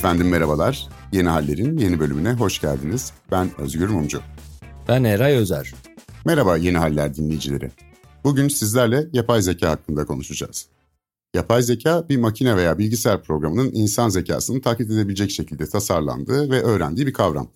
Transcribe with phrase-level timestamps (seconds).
[0.00, 0.88] Efendim merhabalar.
[1.12, 3.12] Yeni Haller'in yeni bölümüne hoş geldiniz.
[3.30, 4.20] Ben Özgür Mumcu.
[4.88, 5.74] Ben Eray Özer.
[6.24, 7.70] Merhaba Yeni Haller dinleyicileri.
[8.24, 10.66] Bugün sizlerle yapay zeka hakkında konuşacağız.
[11.34, 17.06] Yapay zeka bir makine veya bilgisayar programının insan zekasını taklit edebilecek şekilde tasarlandığı ve öğrendiği
[17.06, 17.48] bir kavram.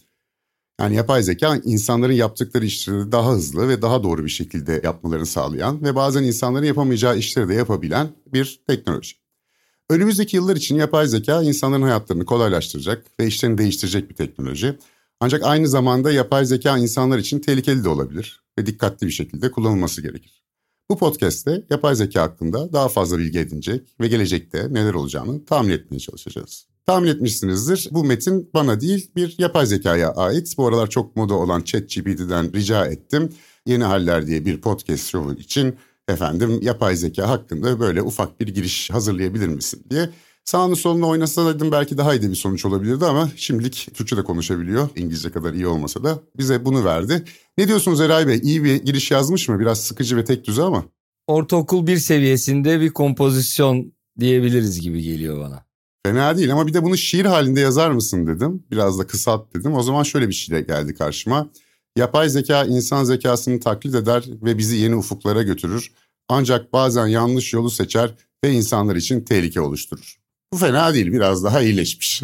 [0.81, 5.83] Yani yapay zeka insanların yaptıkları işleri daha hızlı ve daha doğru bir şekilde yapmalarını sağlayan
[5.83, 9.24] ve bazen insanların yapamayacağı işleri de yapabilen bir teknoloji.
[9.91, 14.79] Önümüzdeki yıllar için yapay zeka insanların hayatlarını kolaylaştıracak ve işlerini değiştirecek bir teknoloji.
[15.21, 20.03] Ancak aynı zamanda yapay zeka insanlar için tehlikeli de olabilir ve dikkatli bir şekilde kullanılması
[20.03, 20.45] gerekir.
[20.91, 25.99] Bu podcast'te yapay zeka hakkında daha fazla bilgi edinecek ve gelecekte neler olacağını tahmin etmeye
[25.99, 26.67] çalışacağız.
[26.87, 27.89] Tahmin etmişsinizdir.
[27.91, 30.55] Bu metin bana değil bir yapay zekaya ait.
[30.59, 33.33] Bu aralar çok moda olan ChatGPT'den rica ettim.
[33.67, 35.77] Yeni Haller diye bir podcast show için
[36.09, 40.11] efendim yapay zeka hakkında böyle ufak bir giriş hazırlayabilir misin diye.
[40.45, 44.89] Sağını solunu oynasaydım belki daha iyi de bir sonuç olabilirdi ama şimdilik Türkçe de konuşabiliyor.
[44.97, 47.25] İngilizce kadar iyi olmasa da bize bunu verdi.
[47.59, 48.41] Ne diyorsunuz Eray Bey?
[48.43, 49.61] İyi bir giriş yazmış mı?
[49.61, 50.85] Biraz sıkıcı ve tek düze ama.
[51.27, 55.65] Ortaokul bir seviyesinde bir kompozisyon diyebiliriz gibi geliyor bana.
[56.07, 58.65] Fena değil ama bir de bunu şiir halinde yazar mısın dedim.
[58.71, 59.75] Biraz da kısalt dedim.
[59.75, 61.51] O zaman şöyle bir şey geldi karşıma.
[61.97, 65.93] Yapay zeka insan zekasını taklit eder ve bizi yeni ufuklara götürür.
[66.29, 68.15] Ancak bazen yanlış yolu seçer
[68.45, 70.17] ve insanlar için tehlike oluşturur.
[70.53, 72.23] Bu fena değil biraz daha iyileşmiş.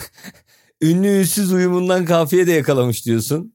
[0.82, 3.54] Ünlü ünsüz uyumundan kafiye de yakalamış diyorsun.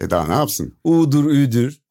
[0.00, 0.78] E daha ne yapsın?
[0.84, 1.85] U'dur ü'dür.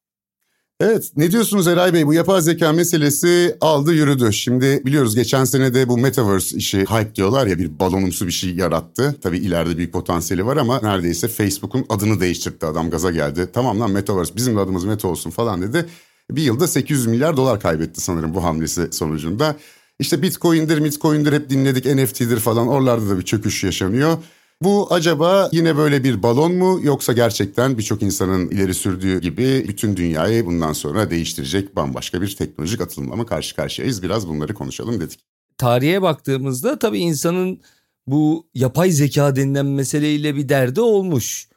[0.80, 4.32] Evet ne diyorsunuz Eray Bey bu yapay zeka meselesi aldı yürüdü.
[4.32, 8.54] Şimdi biliyoruz geçen sene de bu Metaverse işi hype diyorlar ya bir balonumsu bir şey
[8.54, 9.16] yarattı.
[9.22, 13.48] Tabii ileride büyük potansiyeli var ama neredeyse Facebook'un adını değiştirdi adam gaza geldi.
[13.52, 15.86] Tamam lan Metaverse bizim de adımız Meta olsun falan dedi.
[16.30, 19.56] Bir yılda 800 milyar dolar kaybetti sanırım bu hamlesi sonucunda.
[19.98, 24.18] İşte Bitcoin'dir, Bitcoin'dir hep dinledik, NFT'dir falan oralarda da bir çöküş yaşanıyor.
[24.62, 29.96] Bu acaba yine böyle bir balon mu yoksa gerçekten birçok insanın ileri sürdüğü gibi bütün
[29.96, 34.02] dünyayı bundan sonra değiştirecek bambaşka bir teknolojik atılımla mı karşı karşıyayız?
[34.02, 35.20] Biraz bunları konuşalım dedik.
[35.58, 37.60] Tarihe baktığımızda tabii insanın
[38.06, 41.48] bu yapay zeka denilen meseleyle bir derdi olmuş.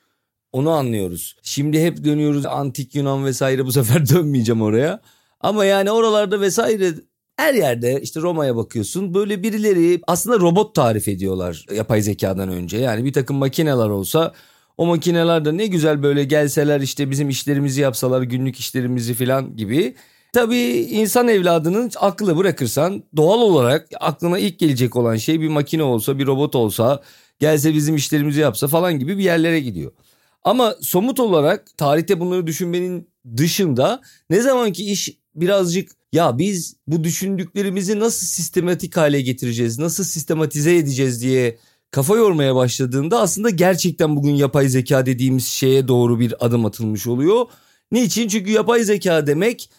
[0.52, 1.36] Onu anlıyoruz.
[1.44, 5.02] Şimdi hep dönüyoruz antik Yunan vesaire bu sefer dönmeyeceğim oraya.
[5.42, 6.94] Ama yani oralarda vesaire
[7.40, 12.78] her yerde işte Roma'ya bakıyorsun böyle birileri aslında robot tarif ediyorlar yapay zekadan önce.
[12.78, 14.34] Yani bir takım makineler olsa
[14.78, 19.96] o makineler de ne güzel böyle gelseler işte bizim işlerimizi yapsalar günlük işlerimizi falan gibi.
[20.34, 26.20] Tabii insan evladının aklı bırakırsan doğal olarak aklına ilk gelecek olan şey bir makine olsa
[26.20, 27.02] bir robot olsa
[27.40, 29.92] gelse bizim işlerimizi yapsa falan gibi bir yerlere gidiyor.
[30.44, 38.00] Ama somut olarak tarihte bunları düşünmenin dışında ne zamanki iş birazcık ya biz bu düşündüklerimizi
[38.00, 41.58] nasıl sistematik hale getireceğiz, nasıl sistematize edeceğiz diye
[41.92, 47.46] kafa yormaya başladığında aslında gerçekten bugün yapay zeka dediğimiz şeye doğru bir adım atılmış oluyor.
[47.92, 48.28] Niçin?
[48.28, 49.70] Çünkü yapay zeka demek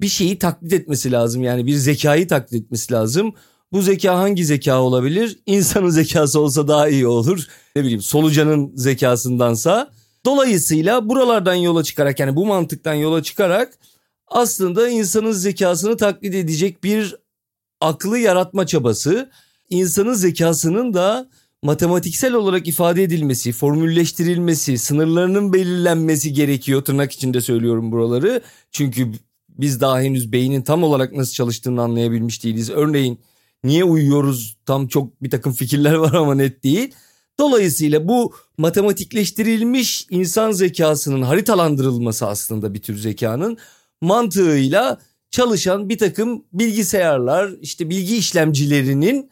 [0.00, 1.42] bir şeyi taklit etmesi lazım.
[1.42, 3.34] Yani bir zekayı taklit etmesi lazım.
[3.72, 5.38] Bu zeka hangi zeka olabilir?
[5.46, 7.46] İnsanın zekası olsa daha iyi olur.
[7.76, 9.90] Ne bileyim solucanın zekasındansa.
[10.24, 13.78] Dolayısıyla buralardan yola çıkarak yani bu mantıktan yola çıkarak
[14.34, 17.16] aslında insanın zekasını taklit edecek bir
[17.80, 19.30] aklı yaratma çabası.
[19.70, 21.28] İnsanın zekasının da
[21.62, 26.84] matematiksel olarak ifade edilmesi, formülleştirilmesi, sınırlarının belirlenmesi gerekiyor.
[26.84, 28.42] Tırnak içinde söylüyorum buraları.
[28.70, 29.12] Çünkü
[29.48, 32.70] biz daha henüz beynin tam olarak nasıl çalıştığını anlayabilmiş değiliz.
[32.70, 33.18] Örneğin
[33.64, 36.94] niye uyuyoruz tam çok bir takım fikirler var ama net değil.
[37.38, 43.58] Dolayısıyla bu matematikleştirilmiş insan zekasının haritalandırılması aslında bir tür zekanın
[44.04, 44.98] mantığıyla
[45.30, 49.30] çalışan bir takım bilgisayarlar işte bilgi işlemcilerinin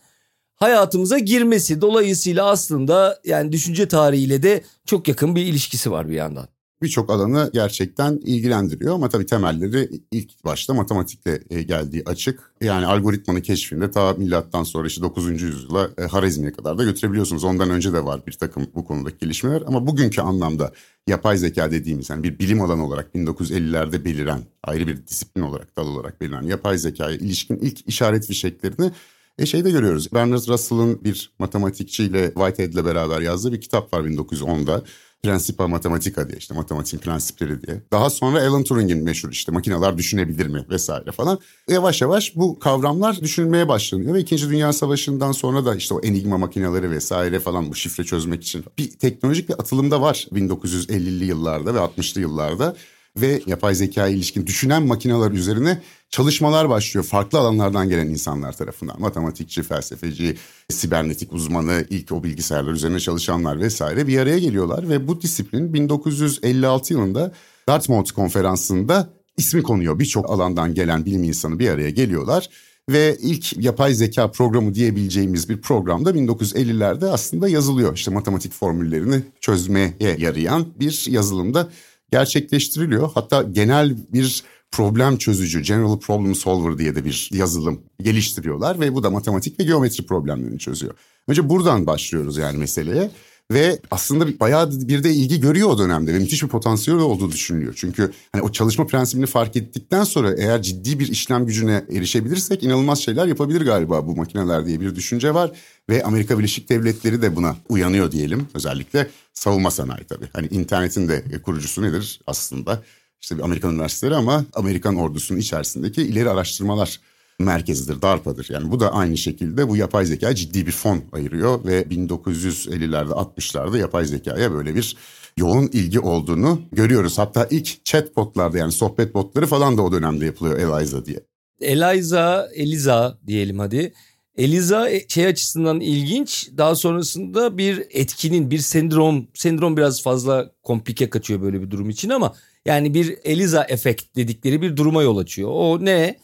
[0.55, 1.81] hayatımıza girmesi.
[1.81, 6.49] Dolayısıyla aslında yani düşünce tarihiyle de çok yakın bir ilişkisi var bir yandan
[6.83, 12.53] birçok alanı gerçekten ilgilendiriyor ama tabii temelleri ilk başta matematikle e, geldiği açık.
[12.61, 15.43] Yani algoritmanın keşfinde ta milattan sonra işte 9.
[15.43, 17.45] yüzyıla e, Harizmi'ye kadar da götürebiliyorsunuz.
[17.45, 20.73] Ondan önce de var bir takım bu konudaki gelişmeler ama bugünkü anlamda
[21.07, 25.87] yapay zeka dediğimiz yani bir bilim alanı olarak 1950'lerde beliren ayrı bir disiplin olarak dal
[25.87, 28.93] olarak belirlen yapay zekaya ilişkin ilk işaret fişeklerini
[29.39, 30.13] e şeyde görüyoruz.
[30.13, 34.83] Bernard Russell'ın bir matematikçiyle Whitehead'le beraber yazdığı bir kitap var 1910'da.
[35.25, 37.83] Prensipa Matematika diye işte matematiğin prensipleri diye.
[37.93, 41.39] Daha sonra Alan Turing'in meşhur işte makineler düşünebilir mi vesaire falan.
[41.69, 46.39] Yavaş yavaş bu kavramlar düşünülmeye başlanıyor ve İkinci Dünya Savaşı'ndan sonra da işte o enigma
[46.39, 51.75] makineleri vesaire falan bu şifre çözmek için bir teknolojik bir atılım da var 1950'li yıllarda
[51.75, 52.77] ve 60'lı yıllarda.
[53.17, 57.05] Ve yapay zeka ilişkin düşünen makineler üzerine çalışmalar başlıyor.
[57.05, 59.01] Farklı alanlardan gelen insanlar tarafından.
[59.01, 60.37] Matematikçi, felsefeci,
[60.71, 64.89] sibernetik uzmanı, ilk o bilgisayarlar üzerine çalışanlar vesaire bir araya geliyorlar.
[64.89, 67.33] Ve bu disiplin 1956 yılında
[67.69, 69.99] Dartmouth konferansında ismi konuyor.
[69.99, 72.49] Birçok alandan gelen bilim insanı bir araya geliyorlar.
[72.89, 77.95] Ve ilk yapay zeka programı diyebileceğimiz bir programda 1950'lerde aslında yazılıyor.
[77.95, 81.69] İşte matematik formüllerini çözmeye yarayan bir yazılımda
[82.13, 83.11] gerçekleştiriliyor.
[83.15, 89.03] Hatta genel bir problem çözücü, general problem solver diye de bir yazılım geliştiriyorlar ve bu
[89.03, 90.95] da matematik ve geometri problemlerini çözüyor.
[91.29, 93.11] Önce buradan başlıyoruz yani meseleye.
[93.53, 97.75] Ve aslında bayağı bir de ilgi görüyor o dönemde ve müthiş bir potansiyel olduğu düşünülüyor.
[97.77, 102.99] Çünkü hani o çalışma prensibini fark ettikten sonra eğer ciddi bir işlem gücüne erişebilirsek inanılmaz
[102.99, 105.51] şeyler yapabilir galiba bu makineler diye bir düşünce var.
[105.91, 108.49] Ve Amerika Birleşik Devletleri de buna uyanıyor diyelim.
[108.55, 110.29] Özellikle savunma sanayi tabii.
[110.33, 112.83] Hani internetin de kurucusu nedir aslında?
[113.21, 117.01] İşte bir Amerikan üniversiteleri ama Amerikan ordusunun içerisindeki ileri araştırmalar
[117.39, 118.47] merkezidir, DARPA'dır.
[118.51, 123.79] Yani bu da aynı şekilde bu yapay zeka ciddi bir fon ayırıyor ve 1950'lerde 60'larda
[123.79, 124.97] yapay zekaya böyle bir
[125.37, 127.19] yoğun ilgi olduğunu görüyoruz.
[127.19, 131.21] Hatta ilk chatbotlarda yani sohbet botları falan da o dönemde yapılıyor Eliza diye.
[131.61, 133.93] Eliza, Eliza diyelim hadi.
[134.37, 136.51] Eliza e, şey açısından ilginç.
[136.57, 142.11] Daha sonrasında bir etkinin, bir sendrom, sendrom biraz fazla komplike kaçıyor böyle bir durum için
[142.11, 142.35] ama
[142.67, 145.51] yani bir Eliza efekt dedikleri bir duruma yol açıyor.
[145.53, 146.17] O ne?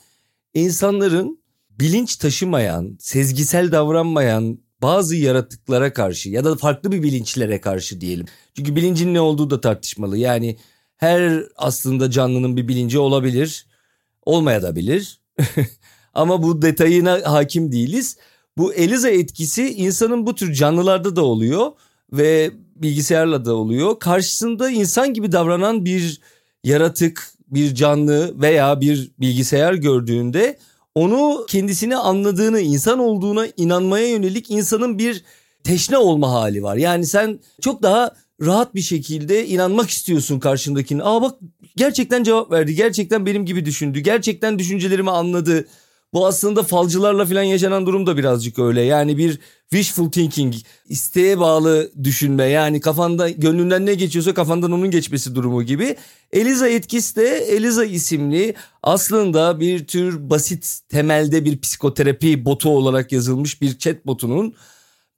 [0.54, 8.26] İnsanların bilinç taşımayan, sezgisel davranmayan bazı yaratıklara karşı ya da farklı bir bilinçlere karşı diyelim.
[8.56, 10.18] Çünkü bilincin ne olduğu da tartışmalı.
[10.18, 10.58] Yani
[10.96, 13.66] her aslında canlının bir bilinci olabilir,
[14.26, 15.20] olmaya da bilir.
[16.14, 18.16] Ama bu detayına hakim değiliz.
[18.56, 21.72] Bu Eliza etkisi insanın bu tür canlılarda da oluyor
[22.12, 23.98] ve bilgisayarla da oluyor.
[23.98, 26.20] Karşısında insan gibi davranan bir
[26.64, 30.58] yaratık, bir canlı veya bir bilgisayar gördüğünde
[30.94, 35.24] onu kendisini anladığını, insan olduğuna inanmaya yönelik insanın bir
[35.64, 36.76] teşne olma hali var.
[36.76, 41.02] Yani sen çok daha rahat bir şekilde inanmak istiyorsun karşındakine.
[41.02, 41.34] Aa bak
[41.76, 42.74] gerçekten cevap verdi.
[42.74, 44.00] Gerçekten benim gibi düşündü.
[44.00, 45.66] Gerçekten düşüncelerimi anladı.
[46.12, 48.80] Bu aslında falcılarla falan yaşanan durum da birazcık öyle.
[48.80, 49.38] Yani bir
[49.70, 50.54] wishful thinking,
[50.88, 52.44] isteğe bağlı düşünme.
[52.44, 55.96] Yani kafanda gönlünden ne geçiyorsa kafandan onun geçmesi durumu gibi.
[56.32, 63.62] Eliza etkisi de Eliza isimli aslında bir tür basit temelde bir psikoterapi botu olarak yazılmış
[63.62, 64.54] bir chat botunun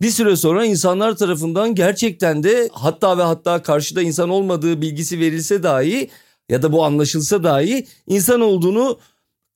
[0.03, 5.63] bir süre sonra insanlar tarafından gerçekten de hatta ve hatta karşıda insan olmadığı bilgisi verilse
[5.63, 6.11] dahi
[6.49, 8.99] ya da bu anlaşılsa dahi insan olduğunu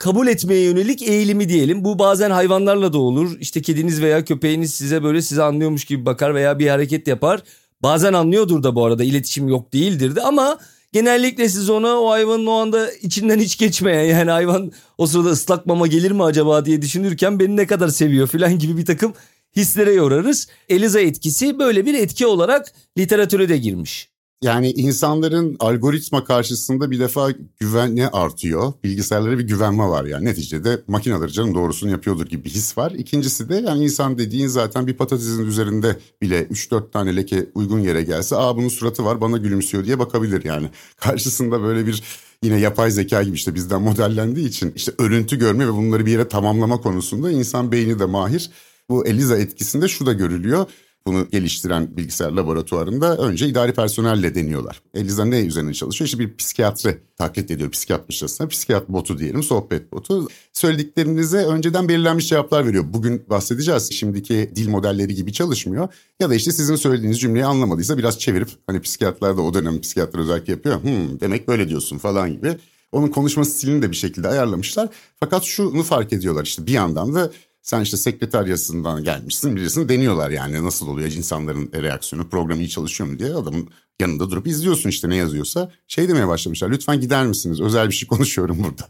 [0.04, 1.84] kabul etmeye yönelik eğilimi diyelim.
[1.84, 3.36] Bu bazen hayvanlarla da olur.
[3.40, 7.42] İşte kediniz veya köpeğiniz size böyle size anlıyormuş gibi bakar veya bir hareket yapar.
[7.82, 10.58] Bazen anlıyordur da bu arada iletişim yok değildir de ama
[10.92, 15.66] genellikle siz ona o hayvanın o anda içinden hiç geçmeyen yani hayvan o sırada ıslak
[15.66, 19.14] mama gelir mi acaba diye düşünürken beni ne kadar seviyor falan gibi bir takım
[19.56, 20.48] hislere yorarız.
[20.68, 24.13] Eliza etkisi böyle bir etki olarak literatüre de girmiş.
[24.42, 28.72] Yani insanların algoritma karşısında bir defa güveni artıyor.
[28.84, 30.24] Bilgisayarlara bir güvenme var yani.
[30.24, 32.90] Neticede makineler canım doğrusunu yapıyordur gibi bir his var.
[32.90, 38.02] İkincisi de yani insan dediğin zaten bir patatesin üzerinde bile 3-4 tane leke uygun yere
[38.02, 38.36] gelse...
[38.36, 40.70] ...aa bunun suratı var bana gülümsüyor diye bakabilir yani.
[40.96, 42.02] Karşısında böyle bir
[42.42, 44.72] yine yapay zeka gibi işte bizden modellendiği için...
[44.76, 48.50] ...işte örüntü görme ve bunları bir yere tamamlama konusunda insan beyni de mahir.
[48.88, 50.66] Bu Eliza etkisinde şu da görülüyor
[51.06, 54.82] bunu geliştiren bilgisayar laboratuvarında önce idari personelle deniyorlar.
[54.94, 56.06] Eliza ne üzerine çalışıyor?
[56.06, 58.48] İşte bir psikiyatri taklit ediyor psikiyatmışçasına.
[58.48, 60.28] Psikiyat botu diyelim, sohbet botu.
[60.52, 62.84] Söylediklerinize önceden belirlenmiş cevaplar veriyor.
[62.88, 63.92] Bugün bahsedeceğiz.
[63.92, 65.88] Şimdiki dil modelleri gibi çalışmıyor.
[66.20, 70.18] Ya da işte sizin söylediğiniz cümleyi anlamadıysa biraz çevirip hani psikiyatrlar da o dönem psikiyatr
[70.18, 70.82] özellikle yapıyor.
[70.82, 72.56] Hmm, demek böyle diyorsun falan gibi.
[72.92, 74.88] Onun konuşma stilini de bir şekilde ayarlamışlar.
[75.20, 77.30] Fakat şunu fark ediyorlar işte bir yandan da
[77.64, 80.64] sen işte sekreteryasından gelmişsin birisini deniyorlar yani.
[80.64, 83.68] Nasıl oluyor insanların reaksiyonu program iyi çalışıyor mu diye adamın
[84.00, 85.70] yanında durup izliyorsun işte ne yazıyorsa.
[85.88, 87.60] Şey demeye başlamışlar lütfen gider misiniz?
[87.60, 88.88] Özel bir şey konuşuyorum burada.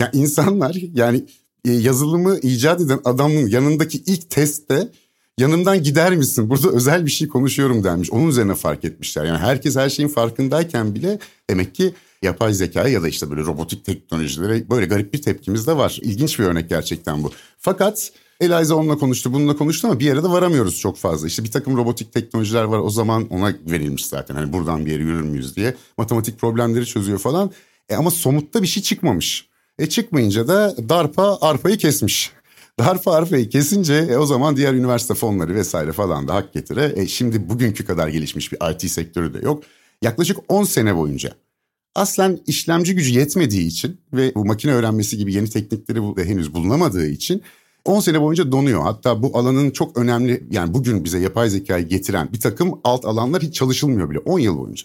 [0.00, 1.24] Yani insanlar yani
[1.64, 4.88] e, yazılımı icat eden adamın yanındaki ilk testte
[5.38, 6.50] yanımdan gider misin?
[6.50, 7.84] Burada özel bir şey konuşuyorum.
[7.84, 9.24] denmiş onun üzerine fark etmişler.
[9.24, 11.18] Yani herkes her şeyin farkındayken bile
[11.50, 15.76] demek ki yapay zekaya ya da işte böyle robotik teknolojilere böyle garip bir tepkimiz de
[15.76, 15.98] var.
[16.02, 17.32] İlginç bir örnek gerçekten bu.
[17.58, 21.26] Fakat Eliza onunla konuştu, bununla konuştu ama bir yere de varamıyoruz çok fazla.
[21.26, 24.34] İşte bir takım robotik teknolojiler var o zaman ona verilmiş zaten.
[24.34, 25.74] Hani buradan bir yere yürür müyüz diye.
[25.98, 27.50] Matematik problemleri çözüyor falan.
[27.88, 29.48] E ama somutta bir şey çıkmamış.
[29.78, 32.32] E çıkmayınca da DARPA arpayı kesmiş.
[32.78, 36.92] DARPA arpayı kesince e, o zaman diğer üniversite fonları vesaire falan da hak getire.
[36.96, 39.62] E, şimdi bugünkü kadar gelişmiş bir IT sektörü de yok.
[40.02, 41.32] Yaklaşık 10 sene boyunca
[41.94, 47.42] Aslen işlemci gücü yetmediği için ve bu makine öğrenmesi gibi yeni teknikleri henüz bulunamadığı için
[47.84, 48.82] 10 sene boyunca donuyor.
[48.82, 53.42] Hatta bu alanın çok önemli yani bugün bize yapay zekayı getiren bir takım alt alanlar
[53.42, 54.84] hiç çalışılmıyor bile 10 yıl boyunca.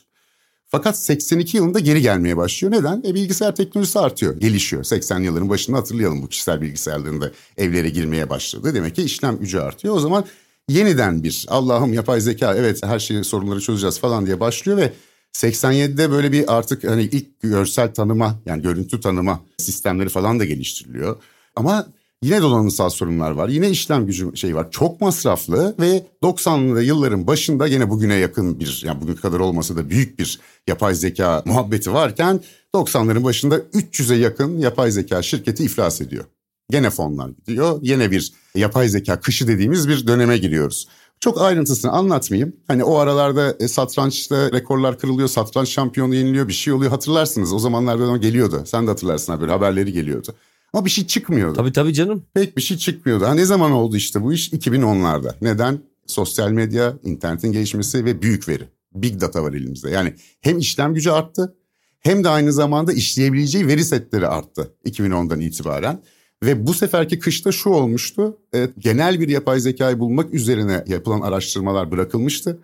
[0.68, 2.74] Fakat 82 yılında geri gelmeye başlıyor.
[2.74, 3.04] Neden?
[3.06, 4.84] E, bilgisayar teknolojisi artıyor, gelişiyor.
[4.84, 8.74] 80 yılların başında hatırlayalım bu kişisel bilgisayarların da evlere girmeye başladı.
[8.74, 9.96] Demek ki işlem gücü artıyor.
[9.96, 10.26] O zaman
[10.70, 14.94] yeniden bir Allah'ım yapay zeka evet her şeyi sorunları çözeceğiz falan diye başlıyor ve
[15.36, 21.18] 87'de böyle bir artık hani ilk görsel tanıma yani görüntü tanıma sistemleri falan da geliştiriliyor.
[21.56, 21.88] Ama
[22.26, 23.50] Yine donanımsal sorunlar var.
[23.50, 24.72] Yine işlem gücü şey var.
[24.72, 29.90] Çok masraflı ve 90'lı yılların başında yine bugüne yakın bir yani bugün kadar olmasa da
[29.90, 32.40] büyük bir yapay zeka muhabbeti varken
[32.76, 36.26] 90'ların başında 300'e yakın yapay zeka şirketi iflas ediyor.
[36.70, 37.80] Gene fonlar gidiyor.
[37.82, 40.88] Yine bir yapay zeka kışı dediğimiz bir döneme giriyoruz.
[41.26, 42.56] Çok ayrıntısını anlatmayayım.
[42.68, 47.54] Hani o aralarda e, satrançta rekorlar kırılıyor, satranç şampiyonu yeniliyor, bir şey oluyor hatırlarsınız.
[47.54, 48.64] O zamanlarda geliyordu.
[48.66, 50.36] Sen de hatırlarsın abi haberleri geliyordu.
[50.74, 51.54] Ama bir şey çıkmıyordu.
[51.54, 52.24] Tabii tabii canım.
[52.34, 53.26] Pek bir şey çıkmıyordu.
[53.26, 54.54] Ha, ne zaman oldu işte bu iş?
[54.54, 55.34] 2010'larda.
[55.42, 55.80] Neden?
[56.08, 58.64] Sosyal medya, internetin gelişmesi ve büyük veri.
[58.96, 59.90] Big data var elimizde.
[59.90, 61.56] Yani hem işlem gücü arttı
[62.00, 66.02] hem de aynı zamanda işleyebileceği veri setleri arttı 2010'dan itibaren.
[66.44, 68.38] Ve bu seferki kışta şu olmuştu.
[68.54, 72.60] Evet, genel bir yapay zekayı bulmak üzerine yapılan araştırmalar bırakılmıştı.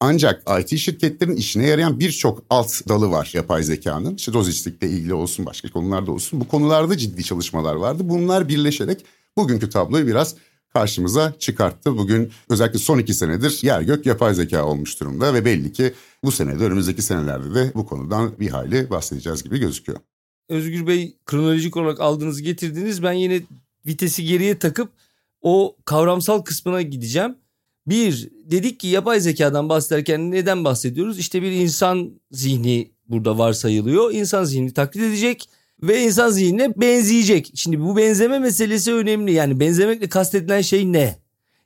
[0.00, 4.14] Ancak IT şirketlerin işine yarayan birçok alt dalı var yapay zekanın.
[4.14, 6.40] İşte lojistikle ilgili olsun başka konularda olsun.
[6.40, 8.02] Bu konularda ciddi çalışmalar vardı.
[8.04, 9.04] Bunlar birleşerek
[9.38, 10.34] bugünkü tabloyu biraz
[10.72, 11.98] karşımıza çıkarttı.
[11.98, 15.94] Bugün özellikle son iki senedir yer gök yapay zeka olmuş durumda ve belli ki
[16.24, 19.98] bu senede önümüzdeki senelerde de bu konudan bir hayli bahsedeceğiz gibi gözüküyor.
[20.48, 23.02] Özgür Bey kronolojik olarak aldığınız getirdiniz.
[23.02, 23.42] Ben yine
[23.86, 24.92] vitesi geriye takıp
[25.42, 27.36] o kavramsal kısmına gideceğim.
[27.86, 31.18] Bir, dedik ki yapay zekadan bahsederken neden bahsediyoruz?
[31.18, 34.12] İşte bir insan zihni burada varsayılıyor.
[34.12, 35.48] İnsan zihni taklit edecek
[35.82, 37.52] ve insan zihnine benzeyecek.
[37.54, 39.32] Şimdi bu benzeme meselesi önemli.
[39.32, 41.16] Yani benzemekle kastedilen şey ne?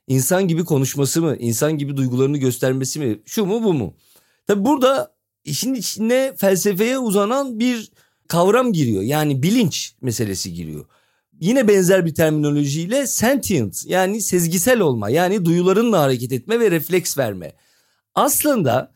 [0.07, 1.35] İnsan gibi konuşması mı?
[1.39, 3.19] İnsan gibi duygularını göstermesi mi?
[3.25, 3.93] Şu mu bu mu?
[4.47, 7.91] Tabi burada işin içine felsefeye uzanan bir
[8.31, 9.03] kavram giriyor.
[9.03, 10.85] Yani bilinç meselesi giriyor
[11.41, 17.53] yine benzer bir terminolojiyle sentient yani sezgisel olma yani duyularınla hareket etme ve refleks verme.
[18.15, 18.91] Aslında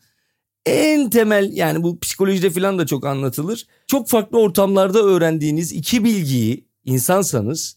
[0.66, 3.66] en temel yani bu psikolojide falan da çok anlatılır.
[3.86, 7.76] Çok farklı ortamlarda öğrendiğiniz iki bilgiyi insansanız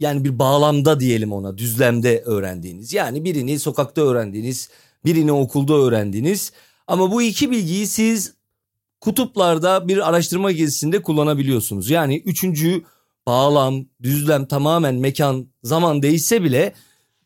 [0.00, 2.92] yani bir bağlamda diyelim ona düzlemde öğrendiğiniz.
[2.92, 4.70] Yani birini sokakta öğrendiğiniz,
[5.04, 6.52] birini okulda öğrendiğiniz.
[6.86, 8.34] Ama bu iki bilgiyi siz
[9.02, 11.90] kutuplarda bir araştırma gezisinde kullanabiliyorsunuz.
[11.90, 12.82] Yani üçüncü
[13.26, 16.72] bağlam, düzlem tamamen mekan, zaman değişse bile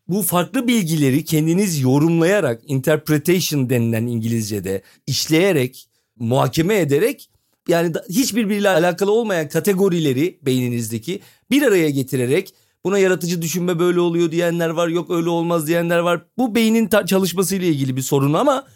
[0.09, 7.31] bu farklı bilgileri kendiniz yorumlayarak, interpretation denilen İngilizce'de işleyerek, muhakeme ederek
[7.69, 12.55] yani hiçbirbiriyle alakalı olmayan kategorileri beyninizdeki bir araya getirerek
[12.85, 16.25] buna yaratıcı düşünme böyle oluyor diyenler var, yok öyle olmaz diyenler var.
[16.39, 18.67] Bu beynin çalışmasıyla ilgili bir sorun ama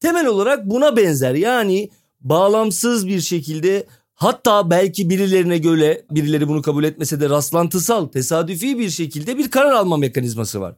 [0.00, 1.34] temel olarak buna benzer.
[1.34, 3.86] Yani bağlamsız bir şekilde
[4.18, 9.72] Hatta belki birilerine göre birileri bunu kabul etmese de rastlantısal, tesadüfi bir şekilde bir karar
[9.72, 10.74] alma mekanizması var.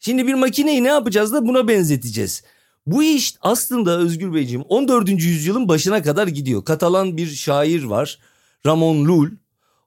[0.00, 2.42] Şimdi bir makineyi ne yapacağız da buna benzeteceğiz.
[2.86, 5.08] Bu iş aslında Özgür Beyciğim 14.
[5.08, 6.64] yüzyılın başına kadar gidiyor.
[6.64, 8.18] Katalan bir şair var
[8.66, 9.30] Ramon Llull.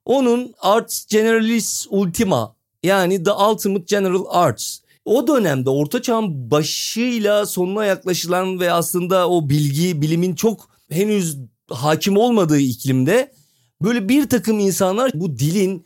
[0.06, 4.80] Onun Arts Generalis Ultima yani The Ultimate General Arts.
[5.06, 11.38] O dönemde orta çağın başıyla sonuna yaklaşılan ve aslında o bilgi, bilimin çok henüz
[11.70, 13.32] hakim olmadığı iklimde
[13.82, 15.86] böyle bir takım insanlar bu dilin,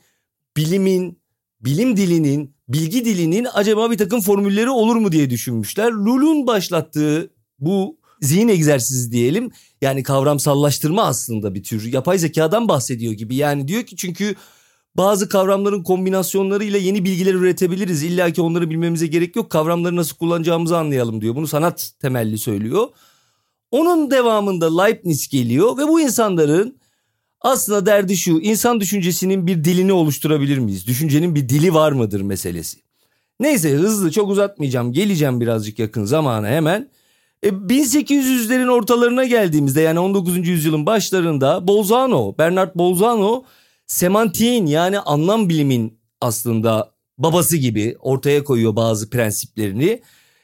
[0.58, 1.20] bilimin,
[1.62, 5.92] bilim dilinin, bilgi dilinin acaba bir takım formülleri olur mu diye düşünmüşler.
[5.92, 13.36] Lul'un başlattığı bu zihin egzersizi diyelim yani kavramsallaştırma aslında bir tür yapay zekadan bahsediyor gibi.
[13.36, 14.36] Yani diyor ki çünkü
[14.98, 18.04] bazı kavramların kombinasyonlarıyla yeni bilgiler üretebiliriz.
[18.04, 19.50] İlla ki onları bilmemize gerek yok.
[19.50, 21.36] Kavramları nasıl kullanacağımızı anlayalım diyor.
[21.36, 22.88] Bunu sanat temelli söylüyor.
[23.72, 26.78] Onun devamında Leibniz geliyor ve bu insanların
[27.42, 30.88] aslında derdi şu insan düşüncesinin bir dilini oluşturabilir miyiz?
[30.88, 32.80] Düşüncenin bir dili var mıdır meselesi.
[33.40, 36.90] Neyse hızlı çok uzatmayacağım geleceğim birazcık yakın zamana hemen.
[37.44, 40.48] E, 1800'lerin ortalarına geldiğimizde yani 19.
[40.48, 43.44] yüzyılın başlarında Bolzano, Bernard Bolzano
[43.88, 50.02] semantiğin yani anlam bilimin aslında babası gibi ortaya koyuyor bazı prensiplerini.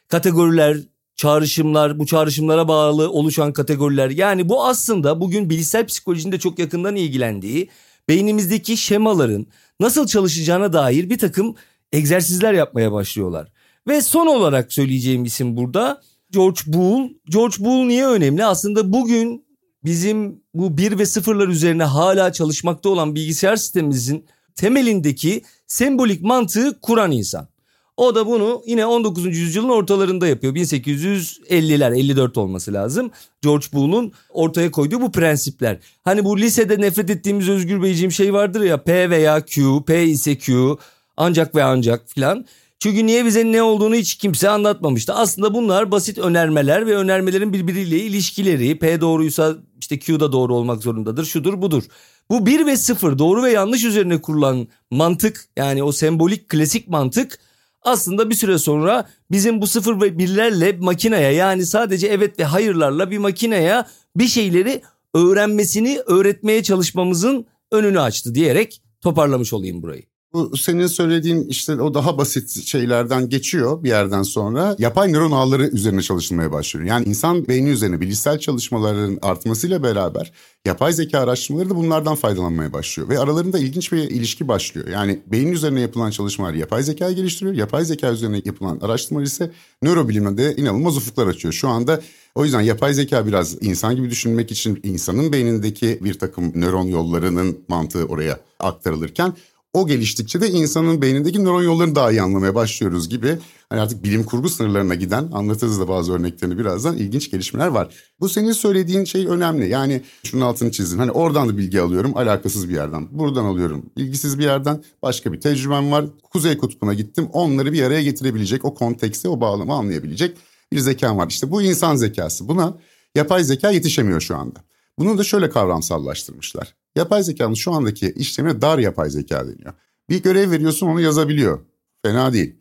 [0.08, 0.78] Kategoriler,
[1.16, 4.10] çağrışımlar, bu çağrışımlara bağlı oluşan kategoriler.
[4.10, 7.70] Yani bu aslında bugün bilişsel psikolojinin de çok yakından ilgilendiği
[8.10, 9.46] beynimizdeki şemaların
[9.80, 11.56] nasıl çalışacağına dair bir takım
[11.92, 13.52] egzersizler yapmaya başlıyorlar.
[13.88, 16.02] Ve son olarak söyleyeceğim isim burada
[16.32, 17.10] George Boole.
[17.30, 18.46] George Boole niye önemli?
[18.46, 19.46] Aslında bugün
[19.84, 27.12] bizim bu bir ve sıfırlar üzerine hala çalışmakta olan bilgisayar sistemimizin temelindeki sembolik mantığı kuran
[27.12, 27.48] insan.
[27.98, 29.26] O da bunu yine 19.
[29.26, 30.56] yüzyılın ortalarında yapıyor.
[30.56, 33.12] 1850'ler 54 olması lazım.
[33.42, 35.80] George Boole'un ortaya koyduğu bu prensipler.
[36.04, 40.38] Hani bu lisede nefret ettiğimiz Özgür Beyciğim şey vardır ya P veya Q, P ise
[40.38, 40.78] Q,
[41.18, 42.46] ancak ve ancak filan.
[42.80, 45.14] Çünkü niye bize ne olduğunu hiç kimse anlatmamıştı.
[45.14, 48.80] Aslında bunlar basit önermeler ve önermelerin birbiriyle ilişkileri.
[48.80, 51.26] P doğruysa işte Q da doğru olmak zorundadır.
[51.26, 51.84] Şudur budur.
[52.30, 57.40] Bu 1 ve 0 doğru ve yanlış üzerine kurulan mantık yani o sembolik klasik mantık
[57.84, 63.12] aslında bir süre sonra bizim bu sıfır ve birlerle makineye yani sadece evet ve hayırlarla
[63.12, 63.84] bir makineye
[64.16, 64.82] bir şeyleri
[65.14, 70.13] öğrenmesini öğretmeye çalışmamızın önünü açtı diyerek toparlamış olayım burayı.
[70.34, 74.76] Bu senin söylediğin işte o daha basit şeylerden geçiyor bir yerden sonra.
[74.80, 76.86] Yapay nöron ağları üzerine çalışılmaya başlıyor.
[76.86, 80.32] Yani insan beyni üzerine bilişsel çalışmaların artmasıyla beraber
[80.66, 83.10] yapay zeka araştırmaları da bunlardan faydalanmaya başlıyor.
[83.10, 84.88] Ve aralarında ilginç bir ilişki başlıyor.
[84.88, 87.56] Yani beyin üzerine yapılan çalışmalar yapay zeka geliştiriyor.
[87.56, 91.54] Yapay zeka üzerine yapılan araştırmalar ise nörobilimde inanılmaz ufuklar açıyor.
[91.54, 92.02] Şu anda
[92.36, 97.58] o yüzden yapay zeka biraz insan gibi düşünmek için insanın beynindeki bir takım nöron yollarının
[97.68, 99.34] mantığı oraya aktarılırken
[99.74, 103.38] o geliştikçe de insanın beynindeki nöron yollarını daha iyi anlamaya başlıyoruz gibi.
[103.70, 107.96] Hani artık bilim kurgu sınırlarına giden anlatırız da bazı örneklerini birazdan ilginç gelişmeler var.
[108.20, 109.70] Bu senin söylediğin şey önemli.
[109.70, 111.00] Yani şunun altını çizdim.
[111.00, 113.08] Hani oradan da bilgi alıyorum alakasız bir yerden.
[113.12, 114.84] Buradan alıyorum ilgisiz bir yerden.
[115.02, 116.06] Başka bir tecrübem var.
[116.24, 117.30] Kuzey kutbuna gittim.
[117.34, 120.38] Onları bir araya getirebilecek, o kontekste, o bağlamı anlayabilecek
[120.74, 121.28] bir zekam var.
[121.30, 122.48] İşte bu insan zekası.
[122.48, 122.78] Buna
[123.16, 124.60] yapay zeka yetişemiyor şu anda.
[125.00, 126.76] Bunu da şöyle kavramsallaştırmışlar.
[126.96, 129.74] Yapay zekanın şu andaki işlemine dar yapay zeka deniyor.
[130.10, 131.60] Bir görev veriyorsun onu yazabiliyor.
[132.02, 132.56] Fena değil.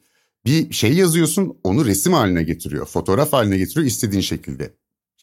[0.45, 2.87] Bir şey yazıyorsun onu resim haline getiriyor.
[2.87, 4.75] Fotoğraf haline getiriyor istediğin şekilde.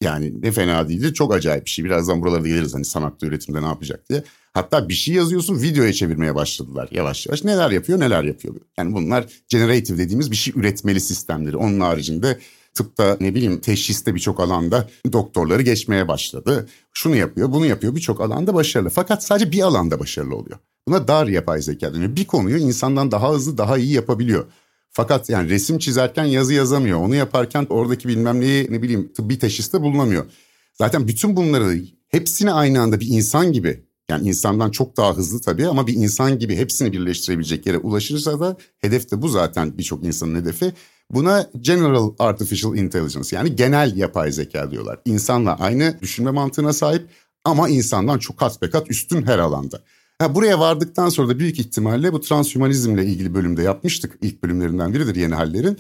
[0.02, 1.86] Yani ne fena değildir çok acayip bir şey.
[1.86, 4.24] Birazdan buralara da geliriz hani sanatlı üretimde ne yapacak diye.
[4.54, 7.44] Hatta bir şey yazıyorsun videoya çevirmeye başladılar yavaş yavaş.
[7.44, 8.56] Neler yapıyor neler yapıyor.
[8.78, 11.58] Yani bunlar generative dediğimiz bir şey üretmeli sistemleri.
[11.58, 12.40] Onun haricinde
[12.80, 16.68] tıpta ne bileyim teşhiste birçok alanda doktorları geçmeye başladı.
[16.94, 18.90] Şunu yapıyor bunu yapıyor birçok alanda başarılı.
[18.90, 20.60] Fakat sadece bir alanda başarılı oluyor.
[20.88, 22.16] Buna dar yapay zeka deniyor.
[22.16, 24.46] Bir konuyu insandan daha hızlı daha iyi yapabiliyor.
[24.92, 27.00] Fakat yani resim çizerken yazı yazamıyor.
[27.00, 30.26] Onu yaparken oradaki bilmem neyi ne bileyim tıbbi teşhiste bulunamıyor.
[30.74, 35.68] Zaten bütün bunları hepsini aynı anda bir insan gibi yani insandan çok daha hızlı tabii
[35.68, 40.36] ama bir insan gibi hepsini birleştirebilecek yere ulaşırsa da hedef de bu zaten birçok insanın
[40.36, 40.74] hedefi.
[41.12, 45.00] Buna General Artificial Intelligence yani genel yapay zeka diyorlar.
[45.06, 47.10] İnsanla aynı düşünme mantığına sahip
[47.44, 49.82] ama insandan çok kat be kat üstün her alanda.
[50.20, 54.18] Ha, buraya vardıktan sonra da büyük ihtimalle bu transhümanizmle ilgili bölümde yapmıştık.
[54.22, 55.78] İlk bölümlerinden biridir yeni hallerin.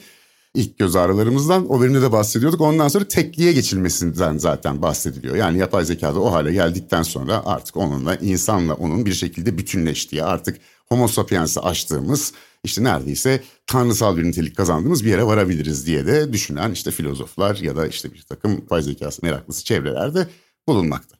[0.53, 2.61] İlk göz ağrılarımızdan o bölümde de bahsediyorduk.
[2.61, 5.35] Ondan sonra tekliğe geçilmesinden zaten bahsediliyor.
[5.35, 10.57] Yani yapay zekada o hale geldikten sonra artık onunla insanla onun bir şekilde bütünleştiği artık
[10.89, 16.71] homo sapiens'i aştığımız işte neredeyse tanrısal bir nitelik kazandığımız bir yere varabiliriz diye de düşünen
[16.71, 20.27] işte filozoflar ya da işte bir takım yapay zekası meraklısı çevrelerde
[20.67, 21.17] bulunmakta.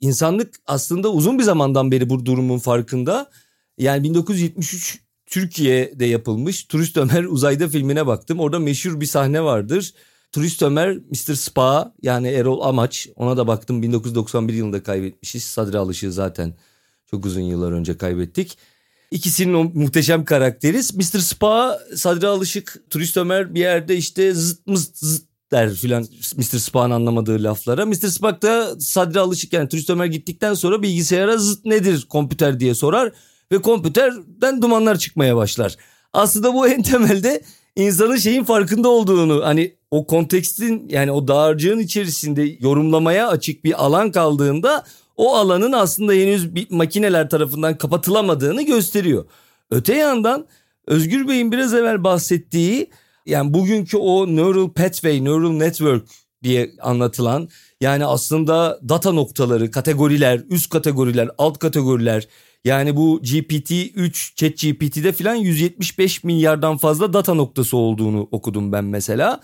[0.00, 3.30] İnsanlık aslında uzun bir zamandan beri bu durumun farkında.
[3.78, 8.40] Yani 1973 Türkiye'de yapılmış Turist Ömer Uzayda filmine baktım.
[8.40, 9.94] Orada meşhur bir sahne vardır.
[10.32, 11.34] Turist Ömer Mr.
[11.34, 15.44] Spa yani Erol Amaç ona da baktım 1991 yılında kaybetmişiz.
[15.44, 16.54] Sadri Alışık'ı zaten
[17.06, 18.58] çok uzun yıllar önce kaybettik.
[19.14, 20.76] İkisinin o muhteşem karakteri.
[20.76, 21.18] Mr.
[21.18, 26.58] Spa, Sadri Alışık, Turist Ömer bir yerde işte zıt mızt zıt der filan Mr.
[26.58, 27.86] Spa'nın anlamadığı laflara.
[27.86, 27.92] Mr.
[27.92, 33.12] Spock da Sadri Alışık yani Turist Ömer gittikten sonra bilgisayara zıt nedir kompüter diye sorar.
[33.52, 35.76] Ve kompüterden dumanlar çıkmaya başlar.
[36.12, 37.42] Aslında bu en temelde
[37.76, 44.12] insanın şeyin farkında olduğunu hani o kontekstin yani o dağarcığın içerisinde yorumlamaya açık bir alan
[44.12, 44.84] kaldığında
[45.16, 49.24] o alanın aslında henüz bir makineler tarafından kapatılamadığını gösteriyor.
[49.70, 50.46] Öte yandan
[50.86, 52.90] Özgür Bey'in biraz evvel bahsettiği
[53.26, 56.08] yani bugünkü o neural pathway, neural network
[56.42, 57.48] diye anlatılan
[57.80, 62.28] yani aslında data noktaları, kategoriler, üst kategoriler, alt kategoriler
[62.64, 69.40] yani bu GPT-3, ChatGPT'de filan 175 milyardan fazla data noktası olduğunu okudum ben mesela.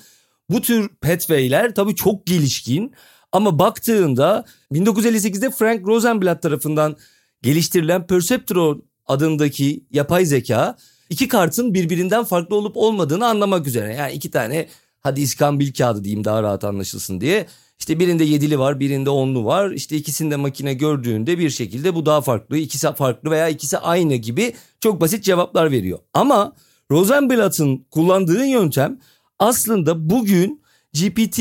[0.50, 2.94] Bu tür pathway'ler tabii çok gelişkin
[3.32, 6.96] ama baktığında 1958'de Frank Rosenblatt tarafından
[7.42, 10.76] geliştirilen Perceptron adındaki yapay zeka
[11.10, 13.94] iki kartın birbirinden farklı olup olmadığını anlamak üzere.
[13.94, 14.68] Yani iki tane
[15.00, 17.46] hadi iskambil kağıdı diyeyim daha rahat anlaşılsın diye.
[17.78, 19.70] İşte birinde yedili var birinde onlu var.
[19.70, 24.52] İşte ikisinde makine gördüğünde bir şekilde bu daha farklı ikisi farklı veya ikisi aynı gibi
[24.80, 25.98] çok basit cevaplar veriyor.
[26.14, 26.52] Ama
[26.90, 28.98] Rosenblatt'ın kullandığı yöntem
[29.38, 30.62] aslında bugün
[30.92, 31.40] GPT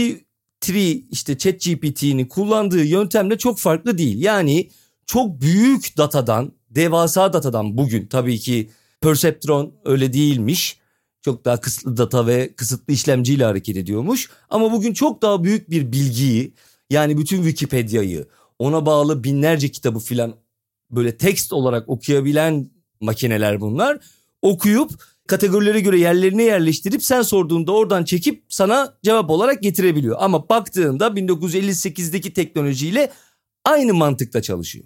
[0.61, 4.23] Tree işte ChatGPT'nin kullandığı yöntemle çok farklı değil.
[4.23, 4.69] Yani
[5.05, 8.69] çok büyük datadan, devasa datadan bugün tabii ki
[9.01, 10.79] Perceptron öyle değilmiş.
[11.21, 14.29] Çok daha kısıtlı data ve kısıtlı işlemciyle hareket ediyormuş.
[14.49, 16.53] Ama bugün çok daha büyük bir bilgiyi
[16.89, 18.27] yani bütün Wikipedia'yı
[18.59, 20.35] ona bağlı binlerce kitabı filan
[20.91, 22.69] böyle tekst olarak okuyabilen
[23.01, 23.99] makineler bunlar.
[24.41, 24.91] Okuyup
[25.29, 30.17] kategorilere göre yerlerine yerleştirip sen sorduğunda oradan çekip sana cevap olarak getirebiliyor.
[30.19, 33.11] Ama baktığında 1958'deki teknolojiyle
[33.65, 34.85] aynı mantıkta çalışıyor.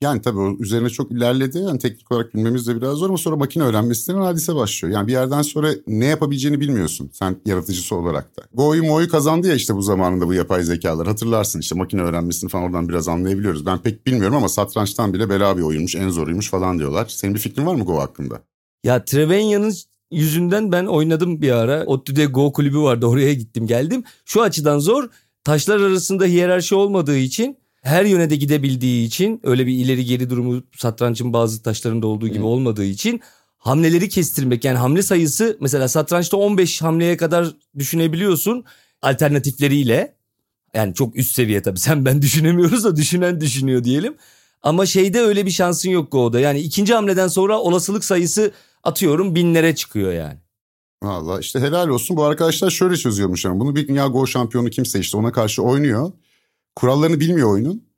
[0.00, 1.58] Yani tabii üzerine çok ilerledi.
[1.58, 4.94] Yani teknik olarak bilmemiz de biraz zor ama sonra makine öğrenmesinin hadise başlıyor.
[4.94, 8.42] Yani bir yerden sonra ne yapabileceğini bilmiyorsun sen yaratıcısı olarak da.
[8.54, 11.06] Go'yu Mo'yu kazandı ya işte bu zamanında bu yapay zekalar.
[11.06, 13.66] Hatırlarsın işte makine öğrenmesini falan oradan biraz anlayabiliyoruz.
[13.66, 17.06] Ben pek bilmiyorum ama satrançtan bile bela bir oyunmuş, en zoruymuş falan diyorlar.
[17.08, 18.42] Senin bir fikrin var mı Go hakkında?
[18.88, 19.74] Ya Trevenya'nın
[20.10, 21.84] yüzünden ben oynadım bir ara.
[21.84, 24.04] ODTÜ'de Go kulübü vardı oraya gittim geldim.
[24.24, 25.08] Şu açıdan zor
[25.44, 30.62] taşlar arasında hiyerarşi olmadığı için her yöne de gidebildiği için öyle bir ileri geri durumu
[30.76, 33.20] satrançın bazı taşlarında olduğu gibi olmadığı için
[33.58, 38.64] hamleleri kestirmek yani hamle sayısı mesela satrançta 15 hamleye kadar düşünebiliyorsun
[39.02, 40.14] alternatifleriyle.
[40.74, 44.16] Yani çok üst seviye tabii sen ben düşünemiyoruz da düşünen düşünüyor diyelim.
[44.62, 46.40] Ama şeyde öyle bir şansın yok Go'da.
[46.40, 48.52] Yani ikinci hamleden sonra olasılık sayısı
[48.84, 50.38] atıyorum binlere çıkıyor yani.
[51.02, 55.00] Valla işte helal olsun bu arkadaşlar şöyle çözüyormuş ama bunu bir dünya Go şampiyonu kimse
[55.00, 56.12] işte ona karşı oynuyor.
[56.76, 57.88] Kurallarını bilmiyor oyunun.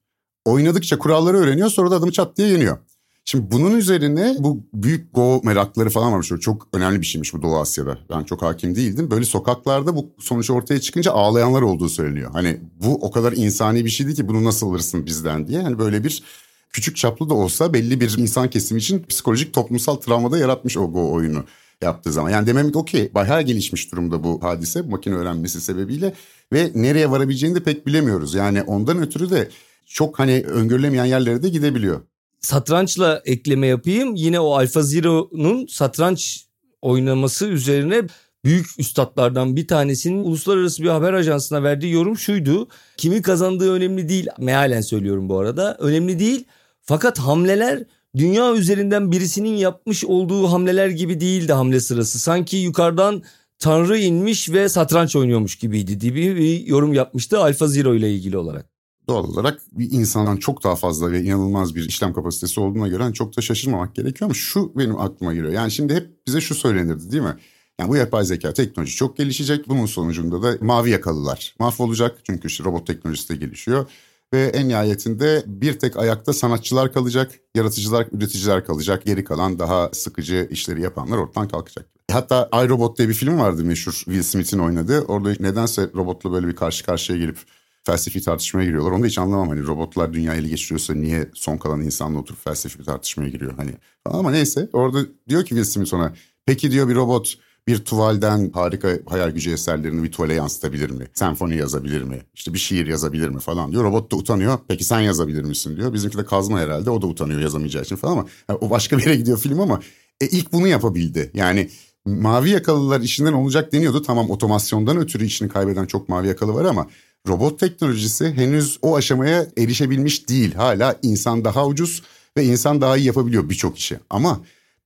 [0.45, 2.79] Oynadıkça kuralları öğreniyor sonra da adamı çat diye yeniyor.
[3.25, 6.29] Şimdi bunun üzerine bu büyük Go merakları falan varmış.
[6.41, 7.99] Çok önemli bir şeymiş bu Doğu Asya'da.
[8.11, 9.11] Ben çok hakim değildim.
[9.11, 12.31] Böyle sokaklarda bu sonuç ortaya çıkınca ağlayanlar olduğu söyleniyor.
[12.33, 15.63] Hani bu o kadar insani bir şeydi ki bunu nasıl alırsın bizden diye.
[15.63, 16.23] Hani böyle bir
[16.73, 21.13] küçük çaplı da olsa belli bir insan kesimi için psikolojik toplumsal travmada yaratmış o Go
[21.13, 21.45] oyunu
[21.83, 22.31] yaptığı zaman.
[22.31, 26.15] Yani demem ki okey bayağı gelişmiş durumda bu hadise makine öğrenmesi sebebiyle
[26.53, 28.35] ve nereye varabileceğini de pek bilemiyoruz.
[28.35, 29.49] Yani ondan ötürü de
[29.87, 32.01] çok hani öngörülemeyen yerlere de gidebiliyor.
[32.41, 34.15] Satrançla ekleme yapayım.
[34.15, 36.45] Yine o Alfa Zero'nun satranç
[36.83, 38.03] oynaması üzerine
[38.45, 42.69] büyük üstadlardan bir tanesinin uluslararası bir haber ajansına verdiği yorum şuydu.
[42.97, 44.27] Kimi kazandığı önemli değil.
[44.39, 45.77] Mealen söylüyorum bu arada.
[45.81, 46.45] Önemli değil.
[46.91, 47.85] Fakat hamleler
[48.17, 52.19] dünya üzerinden birisinin yapmış olduğu hamleler gibi değildi hamle sırası.
[52.19, 53.23] Sanki yukarıdan
[53.59, 58.67] Tanrı inmiş ve satranç oynuyormuş gibiydi diye bir yorum yapmıştı Alfa Zero ile ilgili olarak.
[59.09, 63.15] Doğal olarak bir insandan çok daha fazla ve inanılmaz bir işlem kapasitesi olduğuna göre hani
[63.15, 65.53] çok da şaşırmamak gerekiyor ama şu benim aklıma geliyor.
[65.53, 67.37] Yani şimdi hep bize şu söylenirdi değil mi?
[67.81, 69.69] Yani bu yapay zeka teknoloji çok gelişecek.
[69.69, 72.19] Bunun sonucunda da mavi yakalılar mahvolacak.
[72.25, 73.87] Çünkü işte robot teknolojisi de gelişiyor.
[74.35, 79.05] Ve en nihayetinde bir tek ayakta sanatçılar kalacak, yaratıcılar, üreticiler kalacak.
[79.07, 81.87] Geri kalan daha sıkıcı işleri yapanlar ortadan kalkacak.
[82.13, 85.01] Hatta iRobot diye bir film vardı meşhur Will Smith'in oynadığı.
[85.01, 87.39] Orada nedense robotla böyle bir karşı karşıya gelip
[87.85, 88.91] felsefi tartışmaya giriyorlar.
[88.91, 92.79] Onu da hiç anlamam hani robotlar dünyayı ele geçiriyorsa niye son kalan insanla oturup felsefi
[92.79, 93.73] bir tartışmaya giriyor hani.
[94.05, 96.13] Ama neyse orada diyor ki Will Smith ona
[96.47, 97.35] peki diyor bir robot
[97.67, 101.07] bir tuvalden harika hayal gücü eserlerini bir tuvale yansıtabilir mi?
[101.15, 102.23] Senfoni yazabilir mi?
[102.35, 103.85] İşte bir şiir yazabilir mi falan diyor.
[103.85, 104.59] Robot da utanıyor.
[104.69, 105.93] Peki sen yazabilir misin diyor.
[105.93, 106.91] Bizimki de kazma herhalde.
[106.91, 109.81] O da utanıyor yazamayacağı için falan ama yani o başka bir yere gidiyor film ama
[110.21, 111.31] e, ilk bunu yapabildi.
[111.35, 111.71] Yani
[112.05, 114.03] mavi yakalılar işinden olacak deniyordu.
[114.03, 116.87] Tamam otomasyondan ötürü işini kaybeden çok mavi yakalı var ama
[117.29, 120.55] robot teknolojisi henüz o aşamaya erişebilmiş değil.
[120.55, 122.03] Hala insan daha ucuz
[122.37, 123.99] ve insan daha iyi yapabiliyor birçok işi.
[124.11, 124.41] Ama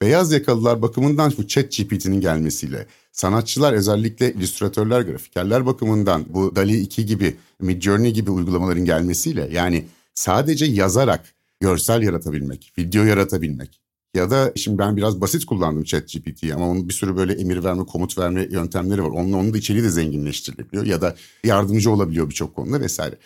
[0.05, 7.07] beyaz yakalılar bakımından bu chat GPT'nin gelmesiyle sanatçılar özellikle illüstratörler, grafikerler bakımından bu DALI 2
[7.07, 13.81] gibi, Midjourney gibi uygulamaların gelmesiyle yani sadece yazarak görsel yaratabilmek, video yaratabilmek,
[14.15, 17.87] ya da şimdi ben biraz basit kullandım ChatGPT'yi ama onun bir sürü böyle emir verme,
[17.87, 19.11] komut verme yöntemleri var.
[19.11, 23.19] Onun, onun da içeriği de zenginleştirilebiliyor ya da yardımcı olabiliyor birçok konuda vesaire.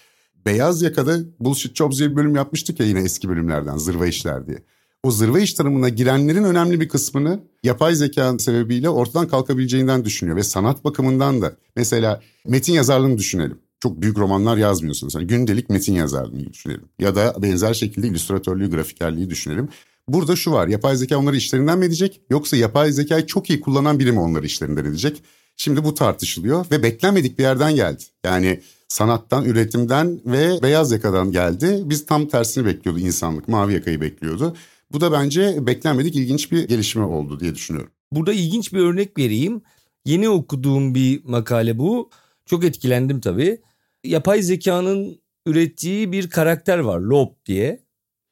[0.46, 4.58] Beyaz Yaka'da Bullshit Jobs diye bir bölüm yapmıştık ya yine eski bölümlerden zırva işler diye.
[5.02, 10.36] O zırva iş tanımına girenlerin önemli bir kısmını yapay zeka sebebiyle ortadan kalkabileceğinden düşünüyor.
[10.36, 15.14] Ve sanat bakımından da mesela metin yazarlığını düşünelim çok büyük romanlar yazmıyorsunuz.
[15.14, 16.88] Yani gündelik metin yazarlığını düşünelim.
[16.98, 19.68] Ya da benzer şekilde illüstratörlüğü, grafikerliği düşünelim.
[20.08, 23.98] Burada şu var yapay zeka onları işlerinden mi edecek yoksa yapay zekayı çok iyi kullanan
[23.98, 25.22] biri mi onları işlerinden edecek?
[25.56, 28.02] Şimdi bu tartışılıyor ve beklenmedik bir yerden geldi.
[28.24, 31.82] Yani sanattan, üretimden ve beyaz yakadan geldi.
[31.84, 34.56] Biz tam tersini bekliyordu insanlık, mavi yakayı bekliyordu.
[34.92, 37.92] Bu da bence beklenmedik ilginç bir gelişme oldu diye düşünüyorum.
[38.12, 39.62] Burada ilginç bir örnek vereyim.
[40.04, 42.10] Yeni okuduğum bir makale bu.
[42.46, 43.60] Çok etkilendim tabii.
[44.04, 47.84] Yapay zekanın ürettiği bir karakter var Lob diye.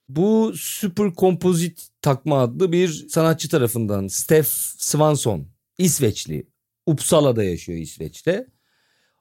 [0.08, 6.46] Bu Super Composite takma adlı bir sanatçı tarafından Steph Swanson, İsveçli.
[6.86, 8.46] Uppsala'da yaşıyor İsveç'te.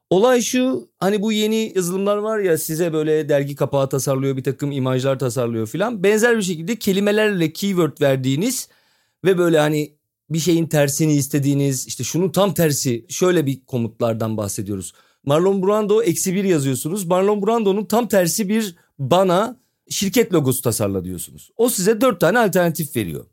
[0.10, 4.72] Olay şu hani bu yeni yazılımlar var ya size böyle dergi kapağı tasarlıyor bir takım
[4.72, 6.04] imajlar tasarlıyor filan.
[6.04, 8.70] Benzer bir şekilde kelimelerle keyword verdiğiniz
[9.26, 9.96] ve böyle hani
[10.30, 14.94] bir şeyin tersini istediğiniz işte şunun tam tersi şöyle bir komutlardan bahsediyoruz.
[15.24, 17.06] Marlon Brando eksi bir yazıyorsunuz.
[17.06, 21.52] Marlon Brando'nun tam tersi bir bana şirket logosu tasarla diyorsunuz.
[21.58, 23.26] O size dört tane alternatif veriyor.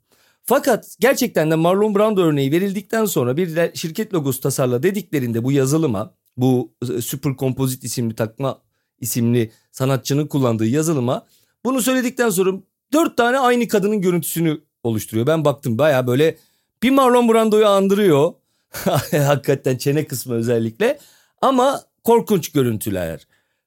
[0.44, 6.14] Fakat gerçekten de Marlon Brando örneği verildikten sonra bir şirket logosu tasarla dediklerinde bu yazılıma
[6.36, 8.58] bu e, Super Composite isimli takma
[9.00, 11.26] isimli sanatçının kullandığı yazılıma
[11.64, 12.56] bunu söyledikten sonra
[12.92, 15.26] dört tane aynı kadının görüntüsünü oluşturuyor.
[15.26, 16.36] Ben baktım baya böyle
[16.82, 18.32] bir Marlon Brando'yu andırıyor.
[19.12, 20.98] Hakikaten çene kısmı özellikle.
[21.40, 23.26] Ama korkunç görüntüler.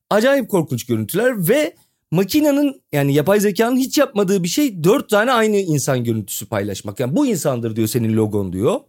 [0.10, 1.76] Acayip korkunç görüntüler ve
[2.12, 7.00] makinenin yani yapay zekanın hiç yapmadığı bir şey dört tane aynı insan görüntüsü paylaşmak.
[7.00, 8.80] Yani bu insandır diyor senin logon diyor.